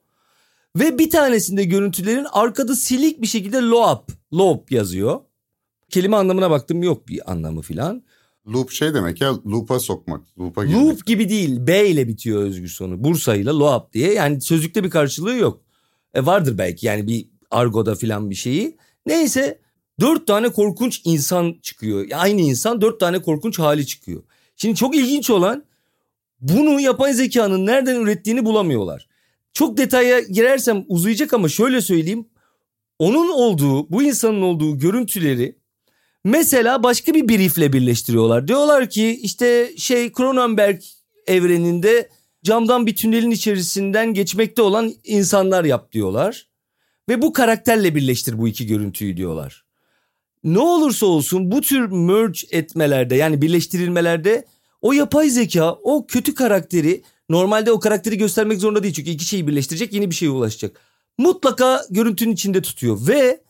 [0.79, 5.21] Ve bir tanesinde görüntülerin arkada silik bir şekilde loop, loop yazıyor.
[5.91, 8.03] Kelime anlamına baktım yok bir anlamı filan.
[8.47, 10.39] Loop şey demek ya loop'a sokmak.
[10.39, 10.87] Loop'a girmek.
[10.87, 13.05] Loop gibi değil B ile bitiyor özgür sonu.
[13.05, 15.61] Bursa ile loop diye yani sözlükte bir karşılığı yok.
[16.15, 18.77] E vardır belki yani bir argoda filan bir şeyi.
[19.07, 19.61] Neyse
[20.01, 22.07] dört tane korkunç insan çıkıyor.
[22.15, 24.23] Aynı insan dört tane korkunç hali çıkıyor.
[24.57, 25.65] Şimdi çok ilginç olan
[26.41, 29.09] bunu yapay zekanın nereden ürettiğini bulamıyorlar.
[29.57, 32.29] Çok detaya girersem uzayacak ama şöyle söyleyeyim.
[32.99, 35.59] Onun olduğu, bu insanın olduğu görüntüleri
[36.25, 38.49] mesela başka bir briefle birleştiriyorlar.
[38.49, 40.83] Diyorlar ki işte şey Cronenberg
[41.27, 42.09] evreninde
[42.45, 46.49] camdan bir tünelin içerisinden geçmekte olan insanlar yap diyorlar.
[47.09, 49.65] Ve bu karakterle birleştir bu iki görüntüyü diyorlar.
[50.45, 54.45] Ne olursa olsun bu tür merge etmelerde yani birleştirilmelerde
[54.83, 58.95] o yapay zeka o kötü karakteri normalde o karakteri göstermek zorunda değil.
[58.95, 60.81] Çünkü iki şeyi birleştirecek yeni bir şeye ulaşacak.
[61.19, 63.41] Mutlaka görüntünün içinde tutuyor ve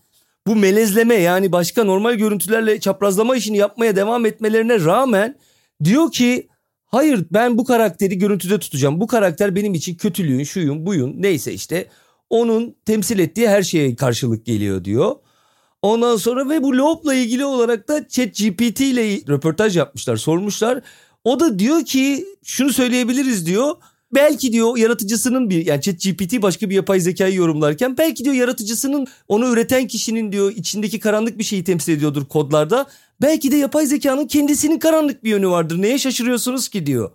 [0.47, 5.37] bu melezleme yani başka normal görüntülerle çaprazlama işini yapmaya devam etmelerine rağmen
[5.85, 6.49] diyor ki
[6.87, 9.01] hayır ben bu karakteri görüntüde tutacağım.
[9.01, 11.89] Bu karakter benim için kötülüğün, şuyun, buyun neyse işte
[12.31, 15.17] onun temsil ettiği her şeye karşılık geliyor diyor.
[15.83, 20.81] Ondan sonra ve bu Loop'la ilgili olarak da ChatGPT ile röportaj yapmışlar, sormuşlar.
[21.27, 23.75] O da diyor ki şunu söyleyebiliriz diyor.
[24.15, 29.49] Belki diyor yaratıcısının bir yani ChatGPT başka bir yapay zekayı yorumlarken belki diyor yaratıcısının onu
[29.49, 32.87] üreten kişinin diyor içindeki karanlık bir şeyi temsil ediyordur kodlarda.
[33.23, 35.83] Belki de yapay zekanın kendisinin karanlık bir yönü vardır.
[35.83, 37.11] Neye şaşırıyorsunuz ki diyor.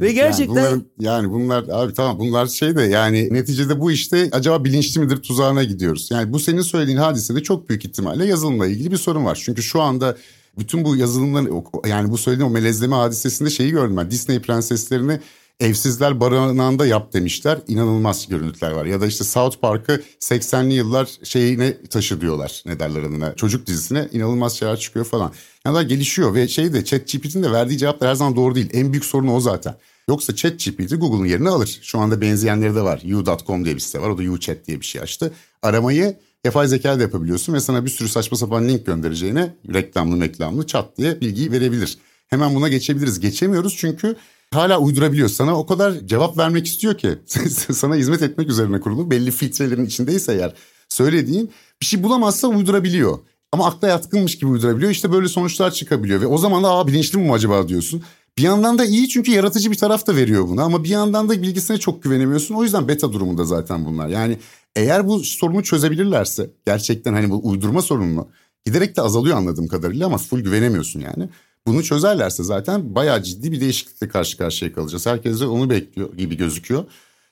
[0.00, 4.28] Ve gerçekten yani bunlar, yani bunlar abi tamam bunlar şey de yani neticede bu işte
[4.32, 6.08] acaba bilinçli midir tuzağına gidiyoruz.
[6.10, 9.40] Yani bu senin söylediğin hadisede çok büyük ihtimalle yazılımla ilgili bir sorun var.
[9.44, 10.16] Çünkü şu anda
[10.58, 14.10] bütün bu yazılımların yani bu söylediğim o melezleme hadisesinde şeyi gördüm ben.
[14.10, 15.20] Disney prenseslerini
[15.60, 17.58] evsizler barınağında yap demişler.
[17.68, 18.84] İnanılmaz görüntüler var.
[18.84, 22.62] Ya da işte South Park'ı 80'li yıllar şeyine taşı diyorlar.
[22.66, 23.34] Ne derler adına.
[23.34, 25.32] Çocuk dizisine inanılmaz şeyler çıkıyor falan.
[25.66, 28.70] Yani gelişiyor ve şey de ChatGPT'nin de verdiği cevaplar her zaman doğru değil.
[28.72, 29.74] En büyük sorunu o zaten.
[30.08, 31.78] Yoksa ChatGPT Google'ın yerini alır.
[31.82, 33.02] Şu anda benzeyenleri de var.
[33.14, 34.08] U.com diye bir site var.
[34.08, 35.32] O da UChat diye bir şey açtı.
[35.62, 40.66] Aramayı yapay zeka da yapabiliyorsun ve sana bir sürü saçma sapan link göndereceğine reklamlı reklamlı
[40.66, 41.98] çat diye bilgiyi verebilir.
[42.28, 43.20] Hemen buna geçebiliriz.
[43.20, 44.16] Geçemiyoruz çünkü
[44.52, 45.28] hala uydurabiliyor.
[45.28, 47.18] Sana o kadar cevap vermek istiyor ki
[47.72, 49.10] sana hizmet etmek üzerine kurulu.
[49.10, 50.54] Belli filtrelerin içindeyse eğer
[50.88, 51.50] söylediğin
[51.80, 53.18] bir şey bulamazsa uydurabiliyor.
[53.52, 54.90] Ama akla yatkınmış gibi uydurabiliyor.
[54.90, 58.02] İşte böyle sonuçlar çıkabiliyor ve o zaman da aa bilinçli mi acaba diyorsun.
[58.38, 61.42] Bir yandan da iyi çünkü yaratıcı bir taraf da veriyor buna ama bir yandan da
[61.42, 62.54] bilgisine çok güvenemiyorsun.
[62.54, 64.08] O yüzden beta durumunda zaten bunlar.
[64.08, 64.38] Yani
[64.76, 68.28] eğer bu sorunu çözebilirlerse gerçekten hani bu uydurma sorununu
[68.64, 71.28] giderek de azalıyor anladığım kadarıyla ama full güvenemiyorsun yani.
[71.66, 75.06] Bunu çözerlerse zaten bayağı ciddi bir değişiklikle karşı karşıya kalacağız.
[75.06, 76.84] Herkes de onu bekliyor gibi gözüküyor.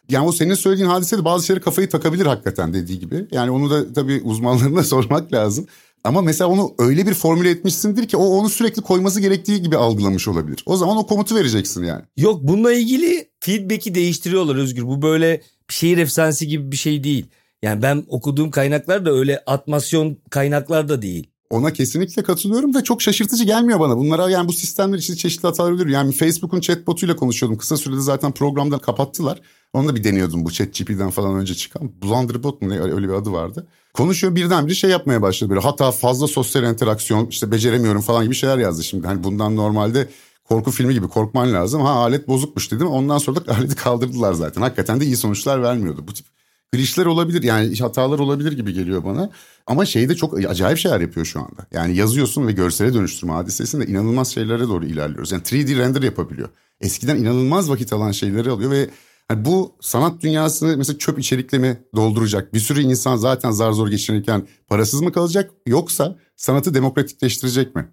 [0.09, 3.26] Yani o senin söylediğin hadise de bazı şeyleri kafayı takabilir hakikaten dediği gibi.
[3.31, 5.66] Yani onu da tabii uzmanlarına sormak lazım.
[6.05, 10.29] Ama mesela onu öyle bir formüle etmişsindir ki o onu sürekli koyması gerektiği gibi algılamış
[10.29, 10.62] olabilir.
[10.66, 12.03] O zaman o komutu vereceksin yani.
[12.16, 14.87] Yok bununla ilgili feedback'i değiştiriyorlar Özgür.
[14.87, 17.26] Bu böyle şehir efsanesi gibi bir şey değil.
[17.62, 21.30] Yani ben okuduğum kaynaklar da öyle atmasyon kaynaklar da değil.
[21.50, 23.96] Ona kesinlikle katılıyorum da çok şaşırtıcı gelmiyor bana.
[23.96, 25.88] Bunlara yani bu sistemler için çeşitli hatalar oluyor.
[25.88, 27.59] Yani Facebook'un chatbotuyla konuşuyordum.
[27.59, 29.40] Kısa sürede zaten programda kapattılar.
[29.72, 31.92] Onu da bir deniyordum bu ChatGPT'den falan önce çıkan.
[32.02, 33.66] Blunderbot mu ne öyle bir adı vardı.
[33.94, 35.61] Konuşuyor birdenbire şey yapmaya başladı böyle.
[35.61, 39.06] Hatta fazla sosyal interaksiyon işte beceremiyorum falan gibi şeyler yazdı şimdi.
[39.06, 40.09] Hani bundan normalde
[40.50, 41.82] korku filmi gibi korkman lazım.
[41.82, 42.86] Ha alet bozukmuş dedim.
[42.86, 44.62] Ondan sonra da aleti kaldırdılar zaten.
[44.62, 46.04] Hakikaten de iyi sonuçlar vermiyordu.
[46.08, 46.26] Bu tip
[46.72, 49.30] glitchler olabilir yani hatalar olabilir gibi geliyor bana.
[49.66, 51.66] Ama şey de çok acayip şeyler yapıyor şu anda.
[51.72, 55.32] Yani yazıyorsun ve görsele dönüştürme hadisesinde inanılmaz şeylere doğru ilerliyoruz.
[55.32, 56.48] Yani 3D render yapabiliyor.
[56.80, 58.90] Eskiden inanılmaz vakit alan şeyleri alıyor ve
[59.30, 62.54] Yani bu sanat dünyasını mesela çöp içerikle mi dolduracak?
[62.54, 65.50] Bir sürü insan zaten zar zor geçinirken parasız mı kalacak?
[65.66, 67.88] Yoksa sanatı demokratikleştirecek mi?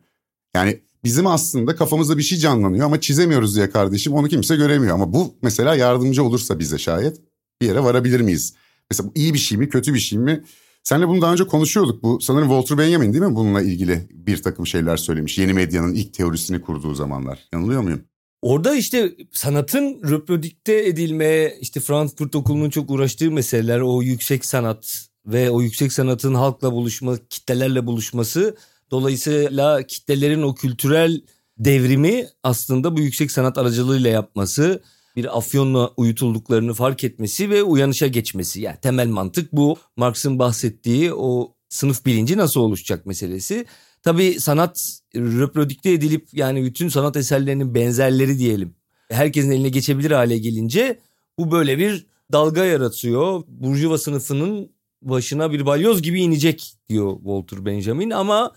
[0.56, 4.94] Yani bizim aslında kafamızda bir şey canlanıyor ama çizemiyoruz diye kardeşim onu kimse göremiyor.
[4.94, 7.22] Ama bu mesela yardımcı olursa bize şayet
[7.62, 8.54] bir yere varabilir miyiz?
[8.92, 10.44] Mesela bu iyi bir şey mi kötü bir şey mi?
[10.84, 12.04] Senle bunu daha önce konuşuyorduk.
[12.04, 15.38] Bu sanırım Walter Benjamin değil mi bununla ilgili bir takım şeyler söylemiş.
[15.38, 17.40] Yeni medyanın ilk teorisini kurduğu zamanlar.
[17.54, 18.02] Yanılıyor muyum?
[18.42, 25.50] Orada işte sanatın reprodükte edilmeye işte Frankfurt Okulu'nun çok uğraştığı meseleler o yüksek sanat ve
[25.50, 28.58] o yüksek sanatın halkla buluşma, kitlelerle buluşması
[28.92, 31.22] dolayısıyla kitlelerin o kültürel
[31.58, 34.82] devrimi aslında bu yüksek sanat aracılığıyla yapması
[35.16, 38.62] bir afyonla uyutulduklarını fark etmesi ve uyanışa geçmesi.
[38.62, 39.78] Yani temel mantık bu.
[39.96, 43.66] Marx'ın bahsettiği o sınıf bilinci nasıl oluşacak meselesi.
[44.04, 48.76] Tabii sanat reprodükte edilip yani bütün sanat eserlerinin benzerleri diyelim.
[49.10, 51.00] Herkesin eline geçebilir hale gelince
[51.40, 53.44] bu böyle bir dalga yaratıyor.
[53.48, 54.72] Burjuva sınıfının
[55.02, 58.52] başına bir balyoz gibi inecek diyor Walter Benjamin ama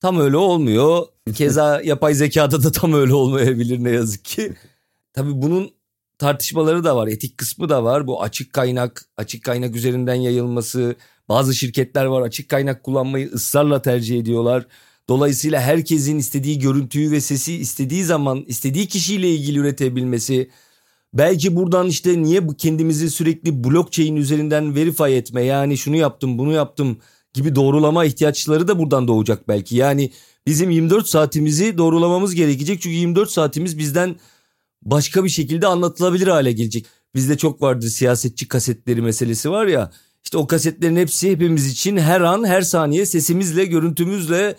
[0.00, 1.06] tam öyle olmuyor.
[1.34, 4.52] Keza yapay zekada da tam öyle olmayabilir ne yazık ki.
[5.12, 5.70] Tabii bunun
[6.18, 7.08] tartışmaları da var.
[7.08, 8.06] Etik kısmı da var.
[8.06, 10.96] Bu açık kaynak, açık kaynak üzerinden yayılması.
[11.28, 14.66] Bazı şirketler var açık kaynak kullanmayı ısrarla tercih ediyorlar.
[15.08, 20.50] Dolayısıyla herkesin istediği görüntüyü ve sesi istediği zaman istediği kişiyle ilgili üretebilmesi.
[21.14, 26.52] Belki buradan işte niye bu kendimizi sürekli blockchain üzerinden verify etme yani şunu yaptım bunu
[26.52, 26.98] yaptım
[27.34, 29.76] gibi doğrulama ihtiyaçları da buradan doğacak belki.
[29.76, 30.12] Yani
[30.46, 34.16] bizim 24 saatimizi doğrulamamız gerekecek çünkü 24 saatimiz bizden
[34.82, 36.86] başka bir şekilde anlatılabilir hale gelecek.
[37.14, 39.90] Bizde çok vardır siyasetçi kasetleri meselesi var ya.
[40.24, 44.56] İşte o kasetlerin hepsi hepimiz için her an her saniye sesimizle görüntümüzle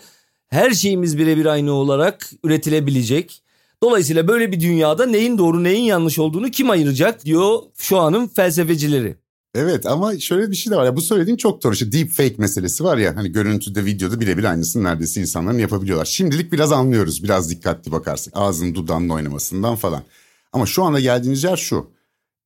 [0.48, 3.42] her şeyimiz birebir aynı olarak üretilebilecek.
[3.82, 9.16] Dolayısıyla böyle bir dünyada neyin doğru neyin yanlış olduğunu kim ayıracak diyor şu anın felsefecileri.
[9.54, 11.72] Evet ama şöyle bir şey de var ya bu söylediğin çok doğru.
[11.72, 16.04] İşte deep fake meselesi var ya hani görüntüde videoda birebir aynısını neredeyse insanların yapabiliyorlar.
[16.04, 20.02] Şimdilik biraz anlıyoruz biraz dikkatli bakarsak ağzın dudağının oynamasından falan.
[20.52, 21.90] Ama şu anda geldiğiniz yer şu.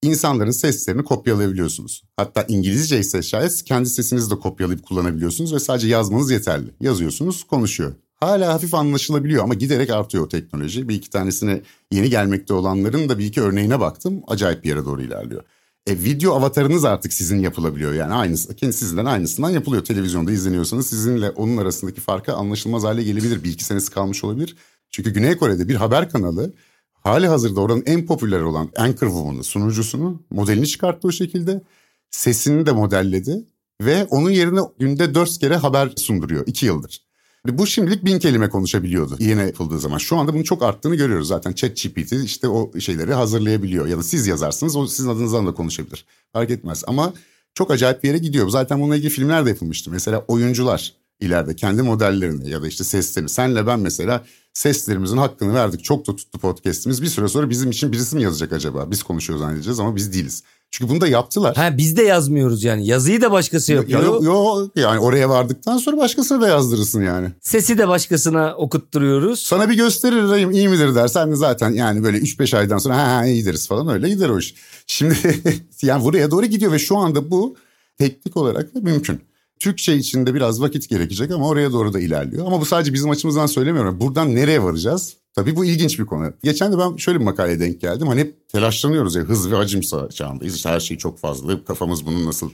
[0.03, 2.03] İnsanların seslerini kopyalayabiliyorsunuz.
[2.17, 6.71] Hatta İngilizce ise şayet kendi sesinizi de kopyalayıp kullanabiliyorsunuz ve sadece yazmanız yeterli.
[6.81, 7.93] Yazıyorsunuz konuşuyor.
[8.15, 10.89] Hala hafif anlaşılabiliyor ama giderek artıyor o teknoloji.
[10.89, 11.63] Bir iki tanesine
[11.93, 14.23] yeni gelmekte olanların da bir iki örneğine baktım.
[14.27, 15.43] Acayip bir yere doğru ilerliyor.
[15.87, 19.85] E, video avatarınız artık sizin yapılabiliyor yani aynısı kendi sizinden aynısından yapılıyor.
[19.85, 23.45] Televizyonda izleniyorsanız sizinle onun arasındaki farkı anlaşılmaz hale gelebilir.
[23.45, 24.57] Bir iki senesi kalmış olabilir.
[24.91, 26.55] Çünkü Güney Kore'de bir haber kanalı
[26.93, 31.63] hali hazırda oranın en popüler olan Anchor Woman'ı sunucusunu modelini çıkarttı o şekilde.
[32.11, 33.45] Sesini de modelledi
[33.81, 37.04] ve onun yerine günde dört kere haber sunduruyor iki yıldır.
[37.49, 39.99] Bu şimdilik bin kelime konuşabiliyordu yeni yapıldığı zaman.
[39.99, 41.53] Şu anda bunun çok arttığını görüyoruz zaten.
[41.53, 43.87] ChatGPT işte o şeyleri hazırlayabiliyor.
[43.87, 46.07] Ya da siz yazarsınız o sizin adınızdan da konuşabilir.
[46.33, 47.13] Fark etmez ama
[47.55, 48.49] çok acayip bir yere gidiyor.
[48.49, 49.91] Zaten bununla ilgili filmler de yapılmıştı.
[49.91, 53.29] Mesela oyuncular ileride kendi modellerini ya da işte seslerini.
[53.29, 54.25] Senle ben mesela
[54.55, 55.85] seslerimizin hakkını verdik.
[55.85, 57.03] Çok da tuttu podcast'imiz.
[57.03, 58.91] Bir süre sonra bizim için birisi mi yazacak acaba?
[58.91, 60.43] Biz konuşuyoruz zannedeceğiz ama biz değiliz.
[60.71, 61.57] Çünkü bunu da yaptılar.
[61.57, 62.87] Ha biz de yazmıyoruz yani.
[62.87, 64.03] Yazıyı da başkası yapıyor.
[64.03, 67.29] Yok yo, yani oraya vardıktan sonra başkasına da yazdırırsın yani.
[67.41, 69.41] Sesi de başkasına okutturuyoruz.
[69.41, 71.09] Sana bir gösterir iyi midir der.
[71.09, 74.29] Sen de zaten yani böyle 3-5 aydan sonra ha, ha iyi deriz falan öyle gider
[74.29, 74.55] o iş.
[74.87, 75.17] Şimdi
[75.83, 77.57] yani buraya doğru gidiyor ve şu anda bu
[77.99, 79.21] teknik olarak da mümkün.
[79.61, 82.47] Türkçe içinde biraz vakit gerekecek ama oraya doğru da ilerliyor.
[82.47, 84.01] Ama bu sadece bizim açımızdan söylemiyorum.
[84.01, 85.17] Buradan nereye varacağız?
[85.35, 86.33] Tabii bu ilginç bir konu.
[86.43, 88.09] Geçen de ben şöyle bir makaleye denk geldim.
[88.09, 90.57] Hani hep telaşlanıyoruz ya hız ve hacim çağındayız.
[90.57, 91.65] İşte her şey çok fazla.
[91.65, 92.51] Kafamız bunu nasıl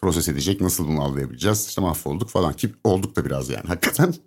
[0.00, 1.66] proses edecek, nasıl bunu anlayabileceğiz?
[1.68, 4.14] İşte mahvolduk falan ki olduk da biraz yani hakikaten.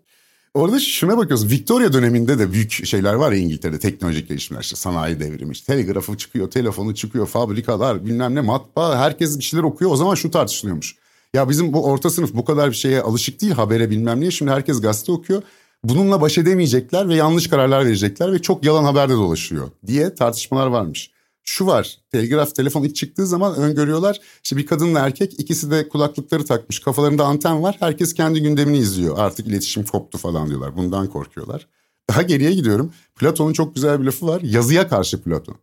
[0.54, 1.52] Orada şuna bakıyoruz.
[1.52, 6.18] Victoria döneminde de büyük şeyler var ya İngiltere'de teknolojik gelişmeler işte sanayi devrimi işte telegrafı
[6.18, 9.92] çıkıyor, telefonu çıkıyor, fabrikalar bilmem ne matbaa herkes bir şeyler okuyor.
[9.92, 10.96] O zaman şu tartışılıyormuş.
[11.34, 14.32] Ya bizim bu orta sınıf bu kadar bir şeye alışık değil habere bilmem niye.
[14.32, 15.44] Şimdi herkes gazete okuyor.
[15.84, 20.68] Bununla baş edemeyecekler ve yanlış kararlar verecekler ve çok yalan haber de dolaşıyor diye tartışmalar
[20.68, 21.12] varmış.
[21.44, 26.46] Şu var telgraf telefon ilk çıktığı zaman öngörüyorlar işte bir kadınla erkek ikisi de kulaklıkları
[26.46, 31.68] takmış kafalarında anten var herkes kendi gündemini izliyor artık iletişim koptu falan diyorlar bundan korkuyorlar.
[32.10, 35.56] Daha geriye gidiyorum Platon'un çok güzel bir lafı var yazıya karşı Platon.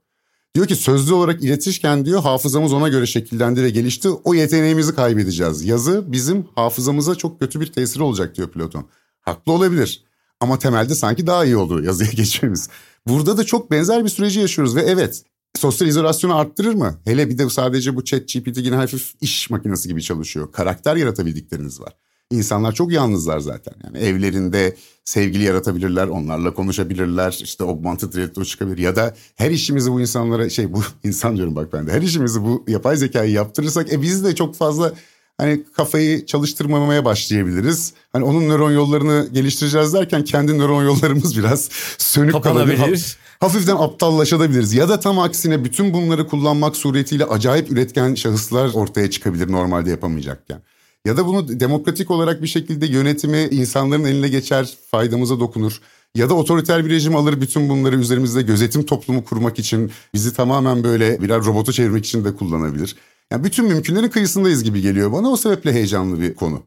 [0.54, 4.08] Diyor ki sözlü olarak iletirken diyor hafızamız ona göre şekillendi ve gelişti.
[4.08, 5.64] O yeteneğimizi kaybedeceğiz.
[5.64, 8.88] Yazı bizim hafızamıza çok kötü bir tesiri olacak diyor Platon.
[9.20, 10.04] Haklı olabilir.
[10.40, 12.68] Ama temelde sanki daha iyi oldu yazıya geçmemiz.
[13.08, 15.22] Burada da çok benzer bir süreci yaşıyoruz ve evet
[15.58, 17.00] sosyal izolasyonu arttırır mı?
[17.04, 20.52] Hele bir de sadece bu chat GPT yine hafif iş makinesi gibi çalışıyor.
[20.52, 21.96] Karakter yaratabildikleriniz var.
[22.30, 23.74] İnsanlar çok yalnızlar zaten.
[23.84, 27.38] Yani evlerinde sevgili yaratabilirler, onlarla konuşabilirler.
[27.42, 31.72] İşte augmented reality çıkabilir ya da her işimizi bu insanlara şey bu insan diyorum bak
[31.72, 34.92] ben de her işimizi bu yapay zekayı yaptırırsak e biz de çok fazla
[35.38, 37.92] hani kafayı çalıştırmamaya başlayabiliriz.
[38.12, 41.68] Hani onun nöron yollarını geliştireceğiz derken kendi nöron yollarımız biraz
[41.98, 43.16] sönük kalabilir.
[43.40, 49.52] Hafiften aptallaşabiliriz ya da tam aksine bütün bunları kullanmak suretiyle acayip üretken şahıslar ortaya çıkabilir
[49.52, 50.62] normalde yapamayacakken.
[51.06, 55.80] Ya da bunu demokratik olarak bir şekilde yönetimi insanların eline geçer, faydamıza dokunur.
[56.14, 60.84] Ya da otoriter bir rejim alır bütün bunları üzerimizde gözetim toplumu kurmak için bizi tamamen
[60.84, 62.96] böyle birer robotu çevirmek için de kullanabilir.
[63.30, 66.62] Yani bütün mümkünlerin kıyısındayız gibi geliyor bana o sebeple heyecanlı bir konu.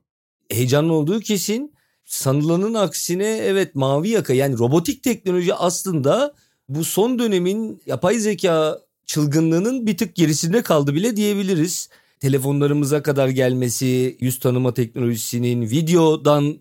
[0.50, 1.74] Heyecanlı olduğu kesin.
[2.06, 6.34] Sanılanın aksine evet mavi yaka yani robotik teknoloji aslında
[6.70, 11.90] bu son dönemin yapay zeka çılgınlığının bir tık gerisinde kaldı bile diyebiliriz.
[12.24, 16.58] Telefonlarımıza kadar gelmesi, yüz tanıma teknolojisinin videodan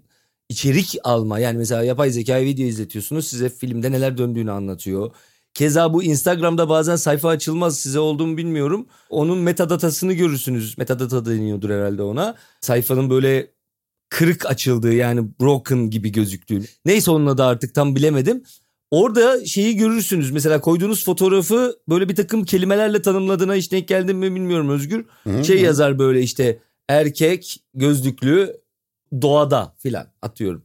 [0.48, 5.10] içerik alma yani mesela yapay zekaya video izletiyorsunuz size filmde neler döndüğünü anlatıyor.
[5.54, 8.86] Keza bu Instagram'da bazen sayfa açılmaz size olduğumu bilmiyorum.
[9.10, 10.78] Onun metadatasını görürsünüz.
[10.78, 12.34] Metadata deniyordur herhalde ona.
[12.60, 13.50] Sayfanın böyle
[14.08, 16.62] kırık açıldığı yani broken gibi gözüktüğü.
[16.84, 18.42] Neyse onun adı artık tam bilemedim.
[18.92, 20.30] Orada şeyi görürsünüz.
[20.30, 25.04] Mesela koyduğunuz fotoğrafı böyle bir takım kelimelerle tanımladığına hiç denk geldim mi bilmiyorum Özgür.
[25.24, 25.44] Hı-hı.
[25.44, 28.56] Şey yazar böyle işte erkek gözlüklü
[29.22, 30.62] doğada filan atıyorum.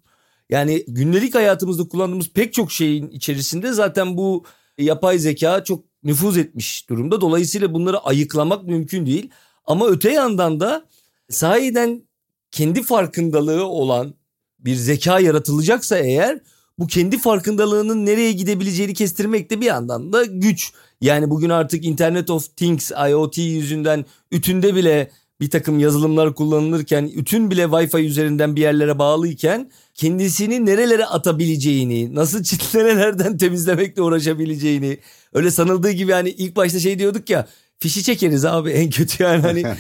[0.49, 4.43] Yani günlük hayatımızda kullandığımız pek çok şeyin içerisinde zaten bu
[4.77, 7.21] yapay zeka çok nüfuz etmiş durumda.
[7.21, 9.29] Dolayısıyla bunları ayıklamak mümkün değil.
[9.65, 10.85] Ama öte yandan da
[11.29, 12.03] sahiden
[12.51, 14.13] kendi farkındalığı olan
[14.59, 16.39] bir zeka yaratılacaksa eğer
[16.79, 20.71] bu kendi farkındalığının nereye gidebileceğini kestirmek de bir yandan da güç.
[21.01, 25.11] Yani bugün artık Internet of Things IoT yüzünden ütünde bile
[25.41, 32.43] bir takım yazılımlar kullanılırken ütün bile Wi-Fi üzerinden bir yerlere bağlıyken kendisini nerelere atabileceğini, nasıl
[32.43, 34.97] çitlenelerden temizlemekle uğraşabileceğini
[35.33, 37.47] öyle sanıldığı gibi hani ilk başta şey diyorduk ya
[37.79, 39.63] fişi çekeriz abi en kötü yani hani.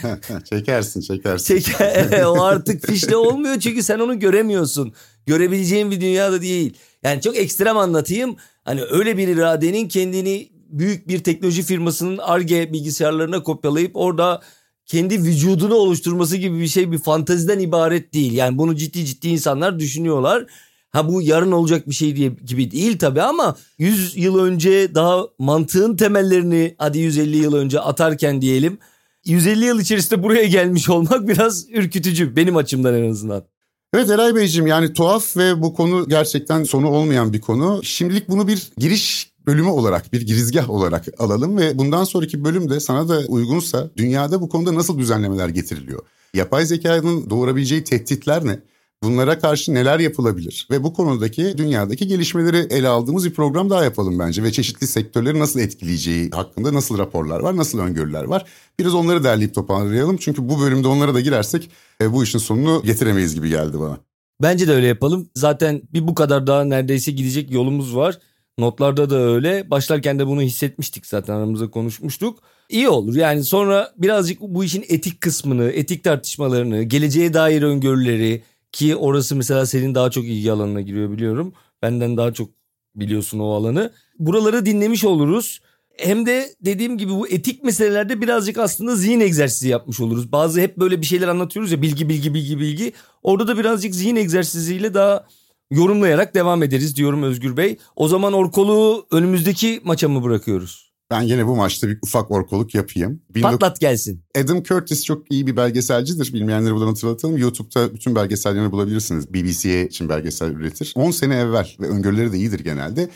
[0.49, 1.59] çekersin çekersin.
[1.59, 4.93] Çeker, o artık fişle olmuyor çünkü sen onu göremiyorsun.
[5.27, 6.73] Görebileceğin bir dünyada değil.
[7.03, 8.35] Yani çok ekstrem anlatayım.
[8.65, 14.41] Hani öyle bir iradenin kendini büyük bir teknoloji firmasının ARGE bilgisayarlarına kopyalayıp orada
[14.85, 18.33] kendi vücudunu oluşturması gibi bir şey bir fanteziden ibaret değil.
[18.33, 20.45] Yani bunu ciddi ciddi insanlar düşünüyorlar.
[20.89, 25.23] Ha bu yarın olacak bir şey diye gibi değil tabii ama 100 yıl önce daha
[25.39, 28.77] mantığın temellerini hadi 150 yıl önce atarken diyelim
[29.25, 33.56] 150 yıl içerisinde buraya gelmiş olmak biraz ürkütücü benim açımdan en azından.
[33.93, 37.79] Evet Eray Beyciğim yani tuhaf ve bu konu gerçekten sonu olmayan bir konu.
[37.83, 43.09] Şimdilik bunu bir giriş bölümü olarak bir girizgah olarak alalım ve bundan sonraki bölümde sana
[43.09, 45.99] da uygunsa dünyada bu konuda nasıl düzenlemeler getiriliyor?
[46.33, 48.59] Yapay zekanın doğurabileceği tehditler ne?
[49.03, 50.67] Bunlara karşı neler yapılabilir?
[50.71, 54.43] Ve bu konudaki dünyadaki gelişmeleri ele aldığımız bir program daha yapalım bence.
[54.43, 58.45] Ve çeşitli sektörleri nasıl etkileyeceği hakkında nasıl raporlar var, nasıl öngörüler var?
[58.79, 60.17] Biraz onları derleyip toparlayalım.
[60.17, 61.69] Çünkü bu bölümde onlara da girersek
[62.01, 63.97] e, bu işin sonunu getiremeyiz gibi geldi bana.
[64.41, 65.29] Bence de öyle yapalım.
[65.35, 68.19] Zaten bir bu kadar daha neredeyse gidecek yolumuz var.
[68.59, 69.71] Notlarda da öyle.
[69.71, 72.39] Başlarken de bunu hissetmiştik zaten aramızda konuşmuştuk.
[72.69, 78.95] İyi olur yani sonra birazcık bu işin etik kısmını, etik tartışmalarını, geleceğe dair öngörüleri, ki
[78.95, 81.53] orası mesela senin daha çok ilgi alanına giriyor biliyorum.
[81.81, 82.49] Benden daha çok
[82.95, 83.93] biliyorsun o alanı.
[84.19, 85.59] Buraları dinlemiş oluruz.
[85.97, 90.31] Hem de dediğim gibi bu etik meselelerde birazcık aslında zihin egzersizi yapmış oluruz.
[90.31, 92.93] Bazı hep böyle bir şeyler anlatıyoruz ya bilgi bilgi bilgi bilgi.
[93.23, 95.27] Orada da birazcık zihin egzersiziyle daha
[95.71, 97.77] yorumlayarak devam ederiz diyorum Özgür Bey.
[97.95, 100.86] O zaman Orkol'u önümüzdeki maça mı bırakıyoruz?
[101.11, 103.21] Ben yine bu maçta bir ufak orkoluk yapayım.
[103.41, 104.23] Patlat gelsin.
[104.37, 106.33] Adam Curtis çok iyi bir belgeselcidir.
[106.33, 107.37] Bilmeyenleri buradan hatırlatalım.
[107.37, 109.33] YouTube'da bütün belgesellerini bulabilirsiniz.
[109.33, 110.93] BBC'ye için belgesel üretir.
[110.95, 113.09] 10 sene evvel ve öngörüleri de iyidir genelde.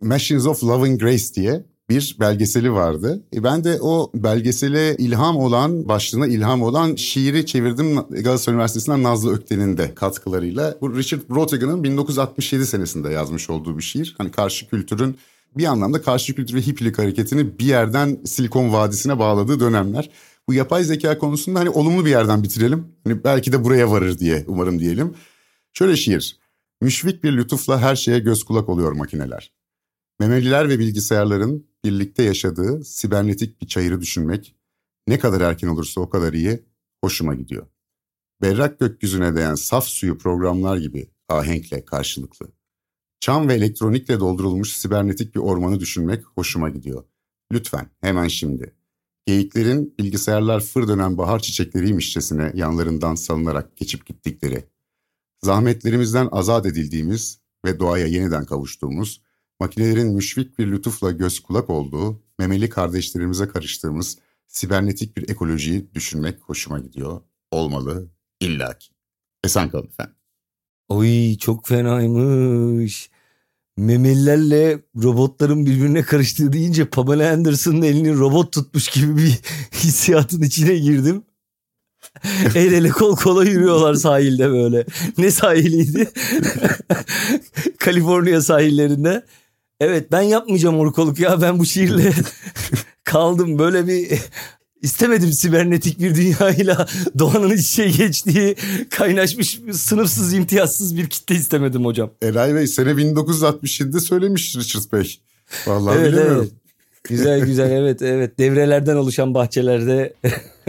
[0.00, 3.24] Machines of Loving Grace diye bir belgeseli vardı.
[3.34, 9.34] E ben de o belgesele ilham olan, başlığına ilham olan şiiri çevirdim Galatasaray Üniversitesi'nden Nazlı
[9.34, 10.74] Ökten'in de katkılarıyla.
[10.80, 14.14] Bu Richard Brautigan'ın 1967 senesinde yazmış olduğu bir şiir.
[14.18, 15.16] Hani karşı kültürün
[15.56, 20.10] bir anlamda karşı kültür ve hippilik hareketini bir yerden Silikon Vadisi'ne bağladığı dönemler.
[20.48, 22.86] Bu yapay zeka konusunda hani olumlu bir yerden bitirelim.
[23.04, 25.14] Hani belki de buraya varır diye umarım diyelim.
[25.72, 26.38] Şöyle şiir.
[26.80, 29.52] Müşfik bir lütufla her şeye göz kulak oluyor makineler.
[30.20, 34.56] Memeliler ve bilgisayarların birlikte yaşadığı sibernetik bir çayırı düşünmek
[35.08, 36.64] ne kadar erken olursa o kadar iyi,
[37.04, 37.66] hoşuma gidiyor.
[38.42, 42.55] Berrak gökyüzüne değen saf suyu programlar gibi ahenkle karşılıklı.
[43.20, 47.04] Çam ve elektronikle doldurulmuş sibernetik bir ormanı düşünmek hoşuma gidiyor.
[47.52, 48.74] Lütfen hemen şimdi.
[49.26, 54.64] Geyiklerin bilgisayarlar fır dönen bahar çiçekleriymişçesine yanlarından salınarak geçip gittikleri
[55.44, 59.22] Zahmetlerimizden azat edildiğimiz ve doğaya yeniden kavuştuğumuz,
[59.60, 66.78] makinelerin müşfik bir lütufla göz kulak olduğu, memeli kardeşlerimize karıştığımız sibernetik bir ekolojiyi düşünmek hoşuma
[66.78, 67.20] gidiyor.
[67.50, 68.10] Olmalı,
[68.40, 68.88] illaki.
[69.44, 70.15] Esen kalın efendim.
[70.88, 73.10] Oy çok fenaymış.
[73.76, 79.30] Memelilerle robotların birbirine karıştığı deyince Pamela Anderson'ın elini robot tutmuş gibi bir
[79.72, 81.22] hissiyatın içine girdim.
[82.54, 84.86] El ele kol kola yürüyorlar sahilde böyle.
[85.18, 86.10] Ne sahiliydi?
[87.78, 89.24] Kaliforniya sahillerinde.
[89.80, 92.12] Evet ben yapmayacağım orkoluk ya ben bu şiirle
[93.04, 93.58] kaldım.
[93.58, 94.20] Böyle bir
[94.86, 96.86] istemedim sibernetik bir dünyayla
[97.18, 98.56] doğanın iç içe geçtiği
[98.90, 102.10] kaynaşmış sınıfsız imtiyazsız bir kitle istemedim hocam.
[102.22, 105.18] Eray Bey sene 1967'de söylemiş Richard Bey.
[105.66, 106.40] Vallahi Evet, bilemiyorum.
[106.42, 106.52] evet.
[107.04, 110.14] Güzel güzel evet evet devrelerden oluşan bahçelerde.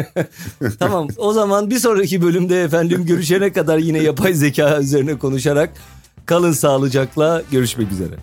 [0.80, 5.70] tamam o zaman bir sonraki bölümde efendim görüşene kadar yine yapay zeka üzerine konuşarak
[6.26, 8.14] kalın sağlıcakla görüşmek üzere.